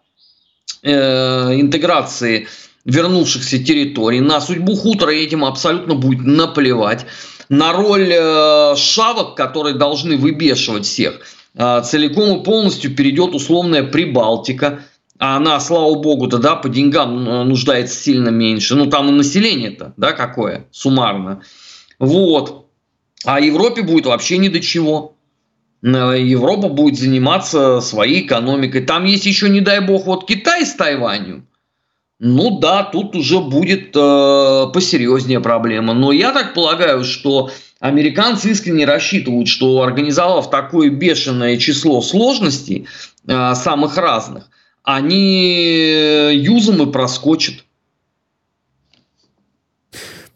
э, 0.82 0.92
интеграцией 0.92 2.48
вернувшихся 2.84 3.64
территорий. 3.64 4.22
На 4.22 4.42
судьбу 4.42 4.76
хутора 4.76 5.12
этим 5.12 5.46
абсолютно 5.46 5.94
будет 5.94 6.26
наплевать 6.26 7.06
на 7.48 7.74
роль 7.74 8.12
э, 8.12 8.76
шавок, 8.76 9.36
которые 9.36 9.76
должны 9.76 10.18
выбешивать 10.18 10.86
всех, 10.86 11.22
э, 11.54 11.84
целиком 11.86 12.40
и 12.40 12.44
полностью 12.44 12.96
перейдет 12.96 13.36
условная 13.36 13.84
Прибалтика. 13.84 14.84
А 15.22 15.36
она, 15.38 15.60
слава 15.60 15.94
богу-то, 15.94 16.40
да, 16.40 16.56
по 16.56 16.68
деньгам 16.68 17.30
э, 17.30 17.44
нуждается 17.44 17.94
сильно 17.94 18.30
меньше. 18.30 18.74
Ну, 18.74 18.88
там 18.88 19.08
и 19.10 19.12
население-то, 19.12 19.94
да, 19.96 20.14
какое, 20.14 20.66
суммарно. 20.72 21.44
Вот. 22.00 22.66
А 23.24 23.40
Европе 23.40 23.84
будет 23.84 24.08
вообще 24.08 24.40
ни 24.40 24.48
до 24.48 24.60
чего. 24.60 25.16
Европа 25.84 26.70
будет 26.70 26.98
заниматься 26.98 27.82
своей 27.82 28.26
экономикой. 28.26 28.82
Там 28.82 29.06
есть 29.06 29.28
еще, 29.28 29.48
не 29.50 29.62
дай 29.62 29.80
бог, 29.80 30.08
вот 30.08 30.26
Китай 30.26 30.66
с 30.66 30.74
Тайванью. 30.74 31.46
ну 32.18 32.58
да, 32.60 32.84
тут 32.84 33.16
уже 33.16 33.42
будет 33.42 33.96
э, 33.96 34.66
посерьезнее 34.74 35.40
проблема. 35.40 35.94
Но 35.94 36.12
я 36.12 36.32
так 36.32 36.56
полагаю, 36.56 37.04
что 37.04 37.52
американцы 37.80 38.50
искренне 38.50 38.86
рассчитывают, 38.86 39.48
что 39.48 39.84
организовав 39.84 40.50
такое 40.50 40.90
бешеное 40.90 41.58
число 41.58 42.02
сложностей, 42.02 42.88
э, 43.28 43.54
самых 43.54 43.98
разных, 43.98 44.50
они 44.84 46.32
юзом 46.34 46.88
и 46.88 46.92
проскочат 46.92 47.64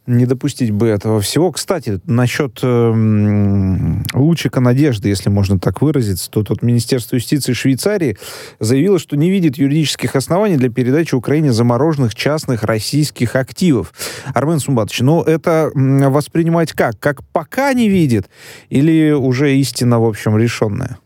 не 0.08 0.26
допустить 0.26 0.72
бы 0.72 0.88
этого 0.88 1.20
всего. 1.20 1.52
Кстати, 1.52 2.00
насчет 2.06 2.60
э, 2.62 4.02
лучика 4.14 4.60
надежды, 4.60 5.10
если 5.10 5.30
можно 5.30 5.60
так 5.60 5.82
выразиться, 5.82 6.30
то 6.30 6.44
тут 6.44 6.62
Министерство 6.62 7.16
юстиции 7.16 7.54
Швейцарии 7.54 8.18
заявило, 8.60 9.00
что 9.00 9.18
не 9.18 9.32
видит 9.32 9.58
юридических 9.58 10.16
оснований 10.16 10.58
для 10.58 10.70
передачи 10.70 11.16
Украине 11.16 11.52
замороженных 11.52 12.14
частных 12.14 12.64
российских 12.64 13.36
активов. 13.36 13.94
Армен 14.34 14.60
Сумбатович, 14.60 15.02
ну 15.02 15.22
это 15.24 15.72
воспринимать 15.74 16.74
как? 16.74 17.00
Как 17.00 17.24
пока 17.32 17.74
не 17.74 17.90
видит 17.90 18.30
или 18.70 19.12
уже 19.12 19.56
истина, 19.56 20.00
в 20.00 20.06
общем, 20.06 20.38
решенная? 20.38 21.00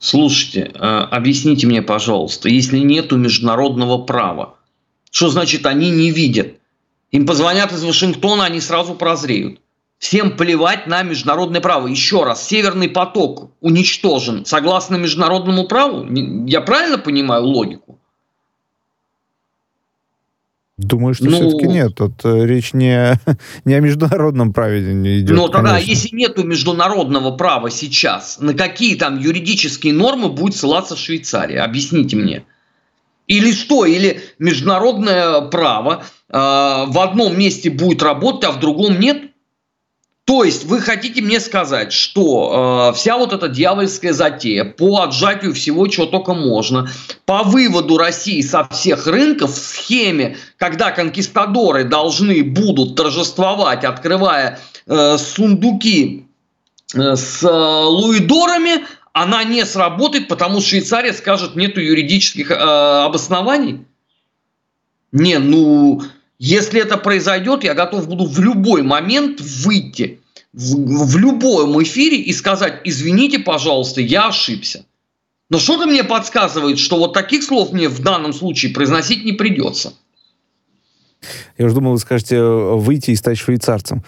Слушайте, 0.00 0.72
а, 0.74 1.04
объясните 1.04 1.66
мне, 1.66 1.82
пожалуйста, 1.82 2.48
если 2.48 2.78
нету 2.78 3.18
международного 3.18 3.98
права, 3.98 4.56
что 5.10 5.28
значит 5.28 5.66
они 5.66 5.90
не 5.90 6.10
видят? 6.10 6.54
Им 7.10 7.26
позвонят 7.26 7.70
из 7.72 7.84
Вашингтона, 7.84 8.46
они 8.46 8.60
сразу 8.60 8.94
прозреют. 8.94 9.60
Всем 9.98 10.38
плевать 10.38 10.86
на 10.86 11.02
международное 11.02 11.60
право. 11.60 11.86
Еще 11.86 12.24
раз, 12.24 12.48
Северный 12.48 12.88
поток 12.88 13.52
уничтожен 13.60 14.46
согласно 14.46 14.96
международному 14.96 15.64
праву. 15.64 16.06
Я 16.46 16.62
правильно 16.62 16.96
понимаю 16.96 17.44
логику? 17.44 17.99
Думаю, 20.82 21.14
что 21.14 21.26
ну, 21.26 21.32
все-таки 21.32 21.66
нет. 21.66 21.94
Тут 21.94 22.24
э, 22.24 22.46
речь 22.46 22.72
не, 22.72 23.18
не 23.64 23.74
о 23.74 23.80
международном 23.80 24.52
праве 24.52 24.80
идет. 25.20 25.36
Но 25.36 25.48
тогда, 25.48 25.72
конечно. 25.72 25.90
если 25.90 26.16
нет 26.16 26.42
международного 26.42 27.36
права 27.36 27.70
сейчас, 27.70 28.38
на 28.40 28.54
какие 28.54 28.96
там 28.96 29.18
юридические 29.18 29.92
нормы 29.92 30.30
будет 30.30 30.56
ссылаться 30.56 30.96
Швейцария? 30.96 31.60
Объясните 31.60 32.16
мне. 32.16 32.44
Или 33.26 33.52
что? 33.52 33.84
Или 33.84 34.22
международное 34.38 35.42
право 35.42 36.04
э, 36.28 36.36
в 36.36 36.98
одном 36.98 37.38
месте 37.38 37.70
будет 37.70 38.02
работать, 38.02 38.48
а 38.48 38.52
в 38.52 38.58
другом 38.58 38.98
нет? 38.98 39.29
То 40.30 40.44
есть 40.44 40.64
вы 40.66 40.80
хотите 40.80 41.22
мне 41.22 41.40
сказать, 41.40 41.92
что 41.92 42.92
э, 42.92 42.96
вся 42.96 43.18
вот 43.18 43.32
эта 43.32 43.48
дьявольская 43.48 44.12
затея 44.12 44.64
по 44.64 45.00
отжатию 45.00 45.52
всего, 45.52 45.88
чего 45.88 46.06
только 46.06 46.34
можно, 46.34 46.88
по 47.26 47.42
выводу 47.42 47.98
России 47.98 48.40
со 48.40 48.68
всех 48.68 49.08
рынков 49.08 49.52
в 49.52 49.58
схеме, 49.58 50.36
когда 50.56 50.92
конкистадоры 50.92 51.82
должны 51.82 52.44
будут 52.44 52.94
торжествовать, 52.94 53.84
открывая 53.84 54.60
э, 54.86 55.18
сундуки 55.18 56.28
э, 56.94 57.16
с 57.16 57.42
э, 57.42 57.48
луидорами, 57.50 58.84
она 59.12 59.42
не 59.42 59.66
сработает, 59.66 60.28
потому 60.28 60.60
что 60.60 60.68
Швейцария 60.68 61.12
скажет, 61.12 61.56
нету 61.56 61.80
юридических 61.80 62.52
э, 62.52 62.54
обоснований? 62.54 63.84
Не, 65.10 65.38
ну, 65.38 66.02
если 66.42 66.80
это 66.80 66.96
произойдет, 66.96 67.64
я 67.64 67.74
готов 67.74 68.08
буду 68.08 68.24
в 68.24 68.40
любой 68.40 68.82
момент 68.82 69.42
выйти 69.42 70.20
в, 70.54 71.04
в 71.04 71.18
любом 71.18 71.82
эфире 71.82 72.16
и 72.16 72.32
сказать, 72.32 72.80
извините, 72.84 73.38
пожалуйста, 73.40 74.00
я 74.00 74.28
ошибся. 74.28 74.86
Но 75.50 75.58
что-то 75.58 75.86
мне 75.86 76.02
подсказывает, 76.02 76.78
что 76.78 76.96
вот 76.96 77.12
таких 77.12 77.42
слов 77.42 77.72
мне 77.72 77.90
в 77.90 78.00
данном 78.00 78.32
случае 78.32 78.72
произносить 78.72 79.22
не 79.22 79.32
придется. 79.32 79.92
Я 81.58 81.66
уже 81.66 81.74
думал, 81.74 81.92
вы 81.92 81.98
скажете 81.98 82.40
выйти 82.40 83.10
и 83.10 83.16
стать 83.16 83.36
швейцарцем. 83.36 84.02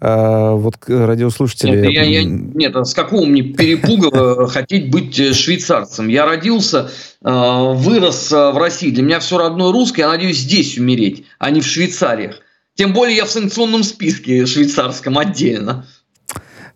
А, 0.00 0.52
вот 0.52 0.76
радиослушатели... 0.86 1.80
Нет, 1.80 1.90
я, 1.90 2.02
я, 2.02 2.24
нет, 2.24 2.76
а 2.76 2.84
с 2.84 2.94
какого 2.94 3.26
мне 3.26 3.42
перепуга 3.42 4.46
хотеть 4.48 4.90
быть 4.90 5.18
э, 5.18 5.32
швейцарцем? 5.32 6.08
Я 6.08 6.24
родился, 6.24 6.90
а, 7.22 7.72
вырос 7.72 8.30
в 8.30 8.56
России. 8.56 8.90
Для 8.90 9.02
меня 9.02 9.18
все 9.20 9.38
родное 9.38 9.72
русское. 9.72 10.02
Я 10.02 10.08
надеюсь 10.08 10.38
здесь 10.38 10.78
умереть, 10.78 11.24
а 11.38 11.50
не 11.50 11.60
в 11.60 11.66
Швейцариях. 11.66 12.40
Тем 12.74 12.92
более 12.92 13.16
я 13.16 13.24
в 13.24 13.30
санкционном 13.30 13.82
списке 13.82 14.46
швейцарском 14.46 15.18
отдельно. 15.18 15.84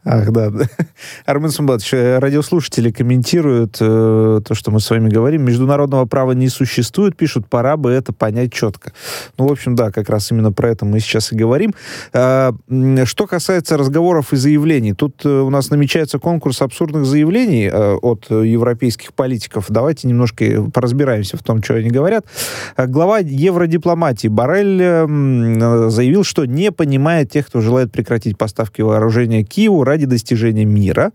Ах, 0.04 0.32
да. 0.32 0.50
Армен 1.26 1.50
Сумбатович, 1.50 1.94
э, 1.94 2.18
радиослушатели 2.18 2.90
комментируют 2.90 3.76
э, 3.80 4.40
то, 4.44 4.54
что 4.54 4.72
мы 4.72 4.80
с 4.80 4.90
вами 4.90 5.08
говорим. 5.08 5.44
Международного 5.44 6.06
права 6.06 6.32
не 6.32 6.48
существует, 6.48 7.16
пишут, 7.16 7.46
пора 7.46 7.76
бы 7.76 7.90
это 7.90 8.12
понять 8.12 8.52
четко. 8.52 8.92
Ну, 9.38 9.46
в 9.46 9.52
общем, 9.52 9.76
да, 9.76 9.92
как 9.92 10.08
раз 10.08 10.32
именно 10.32 10.50
про 10.50 10.70
это 10.70 10.84
мы 10.84 10.98
сейчас 10.98 11.30
и 11.30 11.36
говорим. 11.36 11.72
Э, 12.12 12.50
что 13.04 13.28
касается 13.28 13.76
разговоров 13.76 14.32
и 14.32 14.36
заявлений, 14.36 14.92
тут 14.92 15.24
э, 15.24 15.28
у 15.28 15.50
нас 15.50 15.70
намечается 15.70 16.18
конкурс 16.18 16.62
абсурдных 16.62 17.06
заявлений 17.06 17.70
э, 17.72 17.94
от 17.94 18.28
европейских 18.28 19.14
политиков. 19.14 19.66
Давайте 19.68 20.08
немножко 20.08 20.64
поразбираемся 20.74 21.36
в 21.36 21.44
том, 21.44 21.62
что 21.62 21.74
они 21.74 21.90
говорят. 21.90 22.26
Э, 22.76 22.88
глава 22.88 23.20
евродипломатии 23.20 24.26
Барель 24.26 24.82
э, 24.82 25.88
заявил, 25.90 26.24
что 26.24 26.44
не 26.44 26.72
понимает 26.72 27.30
тех, 27.30 27.46
кто 27.46 27.60
желает 27.60 27.92
прекратить 27.92 28.36
поставки 28.36 28.80
вооружения 28.82 29.44
Киеву 29.44 29.84
ради 29.92 30.06
достижения 30.06 30.64
мира. 30.64 31.12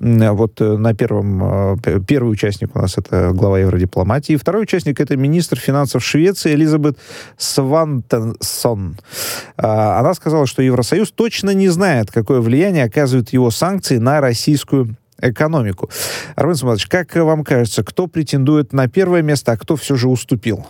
Вот 0.00 0.60
э, 0.60 0.76
на 0.76 0.94
первом, 0.94 1.76
э, 1.84 2.00
первый 2.06 2.32
участник 2.32 2.74
у 2.74 2.80
нас 2.80 2.98
это 2.98 3.30
глава 3.32 3.60
евродипломатии. 3.60 4.36
Второй 4.36 4.64
участник 4.64 5.00
это 5.00 5.16
министр 5.16 5.60
финансов 5.60 6.04
Швеции 6.04 6.52
Элизабет 6.54 6.98
Свантенсон. 7.38 8.96
А, 9.56 10.00
она 10.00 10.12
сказала, 10.14 10.46
что 10.46 10.60
Евросоюз 10.60 11.12
точно 11.12 11.50
не 11.50 11.68
знает, 11.68 12.10
какое 12.10 12.40
влияние 12.40 12.84
оказывают 12.84 13.32
его 13.32 13.52
санкции 13.52 13.98
на 13.98 14.20
российскую 14.20 14.96
экономику. 15.20 15.88
Армен 16.34 16.56
Самадович, 16.56 16.88
как 16.88 17.14
вам 17.14 17.44
кажется, 17.44 17.84
кто 17.84 18.08
претендует 18.08 18.72
на 18.72 18.88
первое 18.88 19.22
место, 19.22 19.52
а 19.52 19.56
кто 19.56 19.76
все 19.76 19.94
же 19.94 20.08
уступил? 20.08 20.66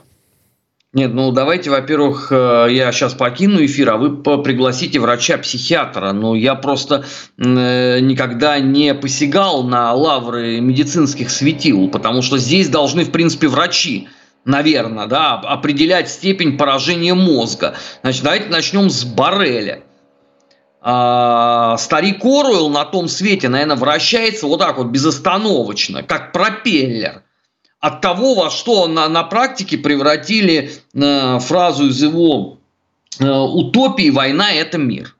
Нет, 0.92 1.12
ну 1.12 1.30
давайте, 1.30 1.68
во-первых, 1.68 2.28
э, 2.30 2.68
я 2.70 2.90
сейчас 2.90 3.12
покину 3.12 3.62
эфир, 3.64 3.90
а 3.90 3.96
вы 3.96 4.22
пригласите 4.42 4.98
врача-психиатра. 4.98 6.12
Ну, 6.12 6.34
я 6.34 6.54
просто 6.54 7.04
э, 7.36 8.00
никогда 8.00 8.58
не 8.60 8.94
посягал 8.94 9.62
на 9.62 9.92
лавры 9.92 10.60
медицинских 10.60 11.30
светил, 11.30 11.88
потому 11.88 12.22
что 12.22 12.38
здесь 12.38 12.68
должны, 12.68 13.04
в 13.04 13.10
принципе, 13.10 13.48
врачи 13.48 14.08
наверное, 14.46 15.06
да, 15.06 15.34
определять 15.34 16.08
степень 16.08 16.56
поражения 16.56 17.14
мозга. 17.14 17.74
Значит, 18.02 18.22
давайте 18.22 18.48
начнем 18.48 18.88
с 18.88 19.04
Барреля. 19.04 19.82
А, 20.80 21.76
старик 21.78 22.24
Оруэлл 22.24 22.70
на 22.70 22.84
том 22.84 23.08
свете, 23.08 23.48
наверное, 23.48 23.76
вращается 23.76 24.46
вот 24.46 24.60
так 24.60 24.78
вот 24.78 24.86
безостановочно, 24.86 26.04
как 26.04 26.32
пропеллер 26.32 27.25
от 27.86 28.00
того, 28.00 28.34
во 28.34 28.50
что 28.50 28.88
на, 28.88 29.08
на 29.08 29.22
практике 29.22 29.78
превратили 29.78 30.72
э, 30.92 31.38
фразу 31.38 31.86
из 31.86 32.02
его 32.02 32.58
э, 33.20 33.28
утопии 33.28 34.10
«война– 34.10 34.52
это 34.52 34.76
мир». 34.76 35.14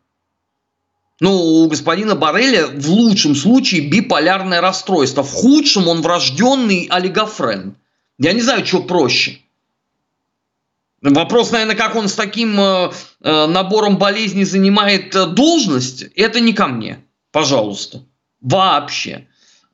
Ну, 1.21 1.33
у 1.33 1.69
господина 1.69 2.17
Барреля 2.17 2.67
в 2.67 2.91
лучшем 2.91 3.37
случае 3.37 3.89
биполярное 3.89 4.61
расстройство, 4.61 5.23
в 5.23 5.33
худшем 5.33 5.87
он 5.87 6.03
врожденный 6.03 6.89
олигофрен. 6.91 7.77
Я 8.19 8.33
не 8.33 8.41
знаю, 8.41 8.67
что 8.67 8.83
проще. 8.83 9.39
Вопрос, 11.01 11.53
наверное, 11.53 11.77
как 11.77 11.95
он 11.95 12.09
с 12.09 12.15
таким 12.15 12.59
э, 12.59 12.91
э 13.21 13.47
набором 13.47 13.97
болезней 13.97 14.45
занимает 14.45 15.15
э, 15.15 15.27
должность, 15.27 16.03
это 16.17 16.41
не 16.41 16.53
ко 16.53 16.67
мне, 16.67 17.05
пожалуйста, 17.31 18.03
вообще. 18.41 19.29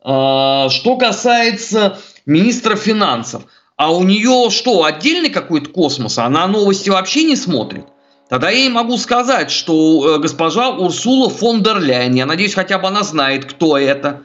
Э, 0.04 0.68
что 0.68 0.96
касается 0.98 1.98
министра 2.26 2.76
финансов. 2.76 3.44
А 3.76 3.92
у 3.92 4.02
нее 4.02 4.50
что, 4.50 4.84
отдельный 4.84 5.30
какой-то 5.30 5.70
космос? 5.70 6.18
Она 6.18 6.46
новости 6.46 6.90
вообще 6.90 7.24
не 7.24 7.36
смотрит? 7.36 7.86
Тогда 8.28 8.50
я 8.50 8.60
ей 8.60 8.68
могу 8.68 8.96
сказать, 8.96 9.50
что 9.50 10.16
э, 10.16 10.18
госпожа 10.18 10.70
Урсула 10.70 11.28
фон 11.28 11.62
дер 11.62 11.80
Ляйн, 11.80 12.14
я 12.14 12.24
надеюсь, 12.24 12.54
хотя 12.54 12.78
бы 12.78 12.88
она 12.88 13.02
знает, 13.02 13.44
кто 13.44 13.76
это, 13.76 14.22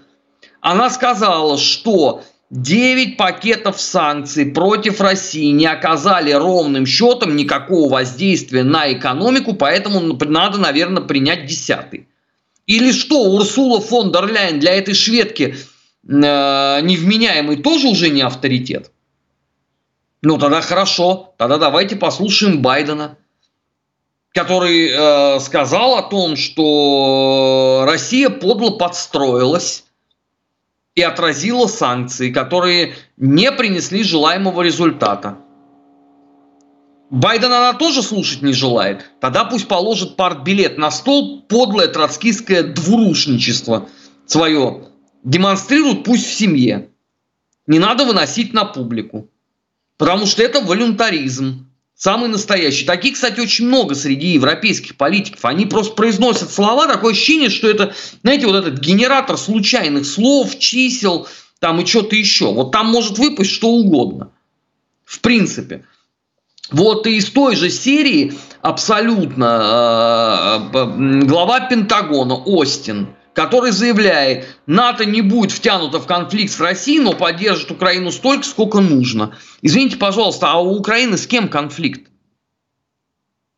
она 0.62 0.90
сказала, 0.90 1.58
что 1.58 2.24
9 2.50 3.18
пакетов 3.18 3.82
санкций 3.82 4.46
против 4.46 5.02
России 5.02 5.52
не 5.52 5.66
оказали 5.66 6.32
ровным 6.32 6.86
счетом 6.86 7.36
никакого 7.36 7.92
воздействия 7.92 8.64
на 8.64 8.92
экономику, 8.94 9.54
поэтому 9.54 10.00
надо, 10.26 10.58
наверное, 10.58 11.04
принять 11.04 11.46
десятый. 11.46 12.08
Или 12.66 12.92
что, 12.92 13.24
Урсула 13.24 13.82
фон 13.82 14.12
дер 14.12 14.32
Ляйн 14.32 14.60
для 14.60 14.76
этой 14.76 14.94
шведки– 14.94 15.58
невменяемый 16.08 17.58
тоже 17.58 17.88
уже 17.88 18.10
не 18.10 18.22
авторитет? 18.22 18.92
Ну, 20.22 20.38
тогда 20.38 20.62
хорошо. 20.62 21.34
Тогда 21.38 21.58
давайте 21.58 21.96
послушаем 21.96 22.62
Байдена, 22.62 23.18
который 24.34 24.90
э, 24.90 25.40
сказал 25.40 25.98
о 25.98 26.04
том, 26.04 26.36
что 26.36 27.84
Россия 27.88 28.30
подло 28.30 28.72
подстроилась 28.72 29.86
и 30.96 31.02
отразила 31.02 31.68
санкции, 31.68 32.32
которые 32.32 32.96
не 33.18 33.52
принесли 33.52 34.04
желаемого 34.04 34.62
результата. 34.64 35.38
Байдена 37.10 37.70
она 37.70 37.74
тоже 37.74 38.02
слушать 38.02 38.42
не 38.42 38.54
желает. 38.54 39.10
Тогда 39.22 39.46
пусть 39.46 39.68
положит 39.68 40.16
партбилет 40.16 40.78
на 40.78 40.92
стол, 40.92 41.42
подлое 41.42 41.88
троцкистское 41.88 42.64
двурушничество 42.64 43.88
свое. 44.26 44.88
Демонстрируют 45.24 46.04
пусть 46.04 46.26
в 46.26 46.34
семье. 46.34 46.90
Не 47.66 47.80
надо 47.80 48.06
выносить 48.06 48.54
на 48.54 48.66
публику. 48.66 49.30
Потому 49.98 50.26
что 50.26 50.44
это 50.44 50.62
волюнтаризм. 50.62 51.66
Самый 51.96 52.30
настоящий. 52.30 52.86
Таких, 52.86 53.16
кстати, 53.16 53.40
очень 53.40 53.66
много 53.66 53.96
среди 53.96 54.28
европейских 54.28 54.98
политиков. 54.98 55.44
Они 55.46 55.66
просто 55.66 55.96
произносят 55.96 56.52
слова, 56.52 56.86
такое 56.86 57.14
ощущение, 57.14 57.50
что 57.50 57.68
это, 57.68 57.96
знаете, 58.22 58.46
вот 58.46 58.56
этот 58.56 58.80
генератор 58.80 59.36
случайных 59.36 60.06
слов, 60.06 60.60
чисел, 60.60 61.28
там 61.60 61.82
и 61.82 61.86
что-то 61.86 62.16
еще. 62.16 62.54
Вот 62.54 62.72
там 62.72 62.88
может 62.88 63.18
выпасть 63.18 63.50
что 63.50 63.70
угодно. 63.70 64.30
В 65.06 65.22
принципе. 65.22 65.86
Вот 66.70 67.08
и 67.08 67.18
из 67.18 67.32
той 67.32 67.56
же 67.56 67.72
серии 67.72 68.34
абсолютно 68.62 70.70
э, 70.74 70.78
э, 70.78 71.26
глава 71.26 71.62
Пентагона 71.62 72.36
Остин, 72.36 73.16
который 73.38 73.70
заявляет, 73.70 74.58
НАТО 74.66 75.06
не 75.06 75.22
будет 75.22 75.52
втянуто 75.52 76.00
в 76.00 76.08
конфликт 76.08 76.52
с 76.52 76.60
Россией, 76.60 77.02
но 77.02 77.14
поддержит 77.14 77.70
Украину 77.70 78.12
столько, 78.12 78.44
сколько 78.44 78.80
нужно. 78.80 79.38
Извините, 79.62 79.98
пожалуйста, 79.98 80.50
а 80.50 80.60
у 80.60 80.76
Украины 80.76 81.18
с 81.18 81.28
кем 81.28 81.48
конфликт? 81.48 82.10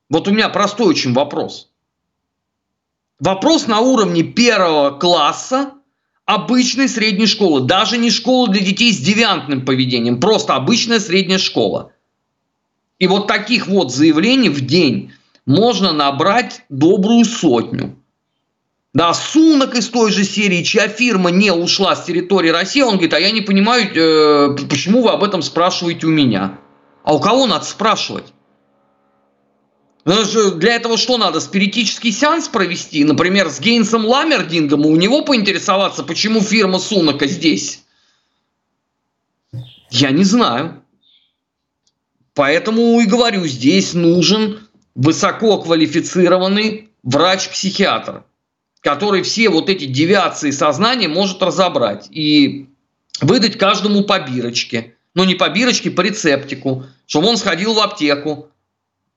Вот 0.09 0.27
у 0.27 0.31
меня 0.31 0.49
простой 0.49 0.87
очень 0.87 1.13
вопрос. 1.13 1.69
Вопрос 3.21 3.67
на 3.67 3.79
уровне 3.79 4.21
первого 4.21 4.91
класса 4.99 5.71
обычной 6.25 6.89
средней 6.89 7.27
школы, 7.27 7.61
даже 7.61 7.97
не 7.97 8.11
школа 8.11 8.49
для 8.49 8.59
детей 8.59 8.91
с 8.91 8.97
девиантным 8.97 9.63
поведением, 9.63 10.19
просто 10.19 10.55
обычная 10.55 10.99
средняя 10.99 11.39
школа– 11.39 11.93
и 12.99 13.07
вот 13.07 13.27
таких 13.27 13.67
вот 13.67 13.93
заявлений 13.93 14.49
в 14.49 14.59
день 14.59 15.13
можно 15.45 15.93
набрать 15.93 16.65
добрую 16.67 17.23
сотню. 17.23 17.95
Да, 18.93 19.13
Сунок 19.13 19.75
из 19.75 19.87
той 19.89 20.11
же 20.11 20.23
серии, 20.23 20.63
чья 20.63 20.87
фирма 20.87 21.29
не 21.29 21.51
ушла 21.51 21.95
с 21.95 22.05
территории 22.05 22.49
России, 22.49 22.81
он 22.81 22.93
говорит, 22.93 23.13
а 23.13 23.19
я 23.19 23.29
не 23.29 23.41
понимаю, 23.41 23.85
э, 23.93 24.57
почему 24.67 25.03
вы 25.03 25.11
об 25.11 25.23
этом 25.23 25.43
спрашиваете 25.43 26.07
у 26.07 26.09
меня. 26.09 26.57
А 27.03 27.13
у 27.15 27.19
кого 27.19 27.45
надо 27.45 27.65
спрашивать? 27.65 28.33
Для 30.05 30.75
этого 30.75 30.97
что 30.97 31.17
надо? 31.17 31.39
Спиритический 31.39 32.11
сеанс 32.11 32.47
провести? 32.47 33.03
Например, 33.03 33.49
с 33.49 33.59
Гейнсом 33.59 34.05
Ламердингом, 34.05 34.85
у 34.85 34.95
него 34.95 35.23
поинтересоваться, 35.23 36.03
почему 36.03 36.41
фирма 36.41 36.79
Сунака 36.79 37.27
здесь? 37.27 37.83
Я 39.91 40.09
не 40.09 40.23
знаю. 40.23 40.83
Поэтому 42.33 42.99
и 43.01 43.05
говорю, 43.05 43.45
здесь 43.45 43.93
нужен 43.93 44.67
высококвалифицированный 44.95 46.89
врач-психиатр, 47.03 48.23
который 48.81 49.23
все 49.23 49.49
вот 49.49 49.69
эти 49.69 49.85
девиации 49.85 50.51
сознания 50.51 51.07
может 51.07 51.41
разобрать 51.41 52.07
и 52.11 52.67
выдать 53.21 53.57
каждому 53.57 54.03
по 54.03 54.19
бирочке. 54.19 54.95
Ну, 55.15 55.23
не 55.25 55.35
по 55.35 55.49
бирочке, 55.49 55.91
по 55.91 56.01
рецептику, 56.01 56.85
чтобы 57.07 57.27
он 57.27 57.37
сходил 57.37 57.73
в 57.73 57.79
аптеку. 57.79 58.49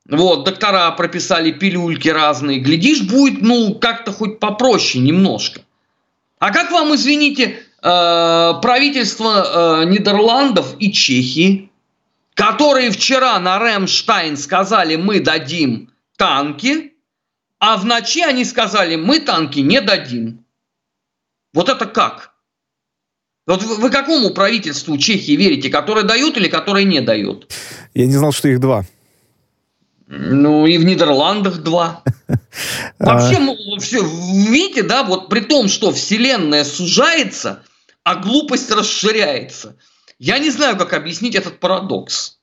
Вот, 0.08 0.44
доктора 0.44 0.90
прописали 0.92 1.52
пилюльки 1.52 2.08
разные. 2.08 2.58
Глядишь, 2.58 3.02
будет, 3.02 3.42
ну, 3.42 3.74
как-то 3.74 4.12
хоть 4.12 4.40
попроще 4.40 5.04
немножко. 5.04 5.60
А 6.40 6.52
как 6.52 6.72
вам, 6.72 6.94
извините, 6.94 7.60
э, 7.82 8.52
правительство 8.62 9.82
э, 9.82 9.84
Нидерландов 9.84 10.74
и 10.80 10.90
Чехии 10.90 11.70
которые 12.34 12.90
вчера 12.90 13.38
на 13.38 13.58
Ремштайн 13.58 14.36
сказали, 14.36 14.96
мы 14.96 15.20
дадим 15.20 15.90
танки, 16.16 16.91
а 17.62 17.76
в 17.76 17.84
ночи 17.84 18.22
они 18.22 18.44
сказали, 18.44 18.96
мы 18.96 19.20
танки 19.20 19.60
не 19.60 19.80
дадим. 19.80 20.44
Вот 21.54 21.68
это 21.68 21.86
как? 21.86 22.32
Вот 23.46 23.62
вы, 23.62 23.76
вы 23.76 23.90
какому 23.90 24.30
правительству 24.30 24.98
Чехии 24.98 25.36
верите, 25.36 25.70
которое 25.70 26.02
дают 26.02 26.36
или 26.36 26.48
которое 26.48 26.82
не 26.82 27.00
дают? 27.00 27.52
Я 27.94 28.06
не 28.06 28.14
знал, 28.14 28.32
что 28.32 28.48
их 28.48 28.58
два. 28.58 28.84
Ну 30.08 30.66
и 30.66 30.76
в 30.76 30.84
Нидерландах 30.84 31.58
два. 31.58 32.02
Вообще, 32.98 33.38
все, 33.78 34.02
видите, 34.02 34.82
да, 34.82 35.04
вот 35.04 35.28
при 35.28 35.40
том, 35.40 35.68
что 35.68 35.92
Вселенная 35.92 36.64
сужается, 36.64 37.62
а 38.02 38.16
глупость 38.16 38.72
расширяется– 38.72 39.76
я 40.24 40.38
не 40.38 40.50
знаю, 40.50 40.76
как 40.76 40.92
объяснить 40.92 41.34
этот 41.34 41.58
парадокс. 41.58 42.38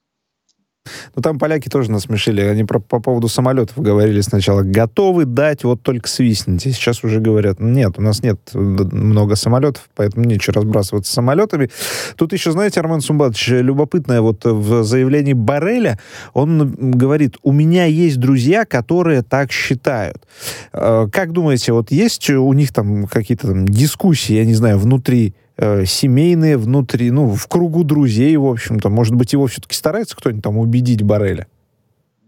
Ну, 1.15 1.21
там 1.21 1.39
поляки 1.39 1.69
тоже 1.69 1.91
насмешили. 1.91 2.41
Они 2.41 2.63
про, 2.63 2.79
по 2.79 2.99
поводу 2.99 3.27
самолетов 3.27 3.77
говорили 3.77 4.21
сначала. 4.21 4.61
Готовы 4.61 5.25
дать, 5.25 5.63
вот 5.63 5.81
только 5.81 6.07
свистните. 6.07 6.71
Сейчас 6.71 7.03
уже 7.03 7.19
говорят, 7.19 7.59
нет, 7.59 7.97
у 7.97 8.01
нас 8.01 8.23
нет 8.23 8.39
много 8.53 9.35
самолетов, 9.35 9.89
поэтому 9.95 10.25
нечего 10.25 10.55
разбрасываться 10.55 11.11
самолетами. 11.11 11.69
Тут 12.15 12.33
еще, 12.33 12.51
знаете, 12.51 12.79
Армен 12.79 13.01
Сумбатович, 13.01 13.49
любопытное 13.49 14.21
вот 14.21 14.45
в 14.45 14.83
заявлении 14.83 15.33
Бареля, 15.33 15.99
он 16.33 16.71
говорит, 16.71 17.37
у 17.43 17.51
меня 17.51 17.85
есть 17.85 18.17
друзья, 18.19 18.65
которые 18.65 19.21
так 19.21 19.51
считают. 19.51 20.27
Э, 20.73 21.07
как 21.11 21.31
думаете, 21.31 21.73
вот 21.73 21.91
есть 21.91 22.29
у 22.29 22.53
них 22.53 22.73
там 22.73 23.07
какие-то 23.07 23.47
там 23.47 23.67
дискуссии, 23.67 24.33
я 24.33 24.45
не 24.45 24.53
знаю, 24.53 24.77
внутри 24.79 25.33
э, 25.59 25.85
семейные, 25.85 26.57
внутри, 26.57 27.11
ну, 27.11 27.35
в 27.35 27.47
кругу 27.47 27.83
друзей, 27.83 28.35
в 28.37 28.45
общем-то. 28.45 28.89
Может 28.89 29.15
быть, 29.15 29.33
его 29.33 29.47
все-таки 29.47 29.75
старается 29.75 30.15
кто-нибудь 30.15 30.43
там 30.43 30.57
убедить 30.57 31.01
Барреля? 31.03 31.47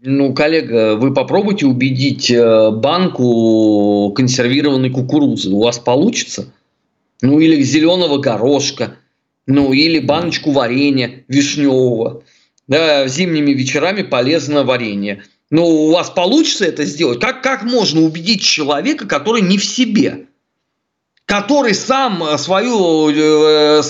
Ну, 0.02 0.34
коллега, 0.34 0.96
вы 0.96 1.14
попробуйте 1.14 1.66
убедить 1.66 2.30
э, 2.30 2.70
банку 2.70 4.12
консервированной 4.14 4.90
кукурузы. 4.90 5.50
У 5.50 5.62
вас 5.62 5.78
получится? 5.78 6.52
Ну, 7.22 7.38
или 7.38 7.62
зеленого 7.62 8.18
горошка. 8.18 8.96
Ну, 9.46 9.72
или 9.72 9.98
баночку 9.98 10.50
варенья 10.50 11.24
вишневого. 11.28 12.22
Да, 12.68 13.06
зимними 13.08 13.52
вечерами 13.52 14.02
полезно 14.02 14.64
варенье. 14.64 15.22
Но 15.50 15.66
у 15.66 15.90
вас 15.92 16.10
получится 16.10 16.64
это 16.64 16.84
сделать? 16.84 17.20
Как, 17.20 17.42
как 17.42 17.62
можно 17.62 18.00
убедить 18.00 18.42
человека, 18.42 19.06
который 19.06 19.42
не 19.42 19.58
в 19.58 19.64
себе? 19.64 20.26
Который 21.32 21.72
сам 21.72 22.22
э, 22.22 22.36
свою, 22.36 23.08
э, 23.08 23.80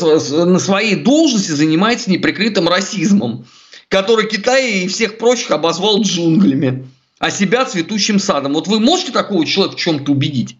на 0.44 0.60
своей 0.60 0.94
должности 0.94 1.50
занимается 1.50 2.08
неприкрытым 2.08 2.68
расизмом, 2.68 3.46
который 3.88 4.28
Китай 4.28 4.84
и 4.84 4.86
всех 4.86 5.18
прочих 5.18 5.50
обозвал 5.50 6.02
джунглями, 6.02 6.86
а 7.18 7.32
себя 7.32 7.64
цветущим 7.64 8.20
садом. 8.20 8.52
Вот 8.52 8.68
вы 8.68 8.78
можете 8.78 9.10
такого 9.10 9.44
человека 9.44 9.76
в 9.76 9.80
чем-то 9.80 10.12
убедить? 10.12 10.56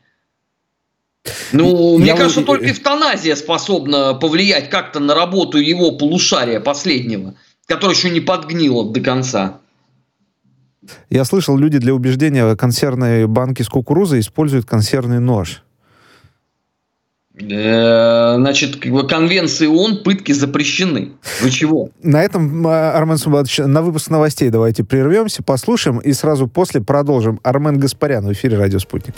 Ну, 1.52 1.98
Я 1.98 2.02
мне 2.02 2.14
кажется, 2.16 2.40
вы... 2.40 2.46
только 2.46 2.72
эвтаназия 2.72 3.36
способна 3.36 4.14
повлиять 4.14 4.68
как-то 4.68 4.98
на 4.98 5.14
работу 5.14 5.58
его 5.58 5.92
полушария 5.92 6.58
последнего, 6.58 7.36
который 7.66 7.92
еще 7.92 8.10
не 8.10 8.20
подгнило 8.20 8.90
до 8.92 9.00
конца. 9.00 9.60
Я 11.10 11.24
слышал, 11.24 11.56
люди 11.56 11.78
для 11.78 11.94
убеждения 11.94 12.56
консервной 12.56 13.28
банки 13.28 13.62
с 13.62 13.68
кукурузой 13.68 14.18
используют 14.18 14.66
консервный 14.66 15.20
нож. 15.20 15.62
Э, 17.40 18.34
значит, 18.36 18.78
конвенции 19.08 19.66
ООН 19.66 20.02
пытки 20.04 20.32
запрещены. 20.32 21.12
Вы 21.40 21.50
чего? 21.50 21.88
На 22.02 22.22
этом, 22.22 22.66
а, 22.66 22.92
Армен 22.92 23.16
Сумбатович, 23.16 23.58
на 23.58 23.80
выпуск 23.80 24.10
новостей 24.10 24.50
давайте 24.50 24.84
прервемся, 24.84 25.42
послушаем 25.42 25.98
и 25.98 26.12
сразу 26.12 26.46
после 26.46 26.82
продолжим. 26.82 27.40
Армен 27.42 27.78
Гаспарян 27.78 28.26
в 28.26 28.32
эфире 28.32 28.58
«Радио 28.58 28.78
Спутник». 28.78 29.14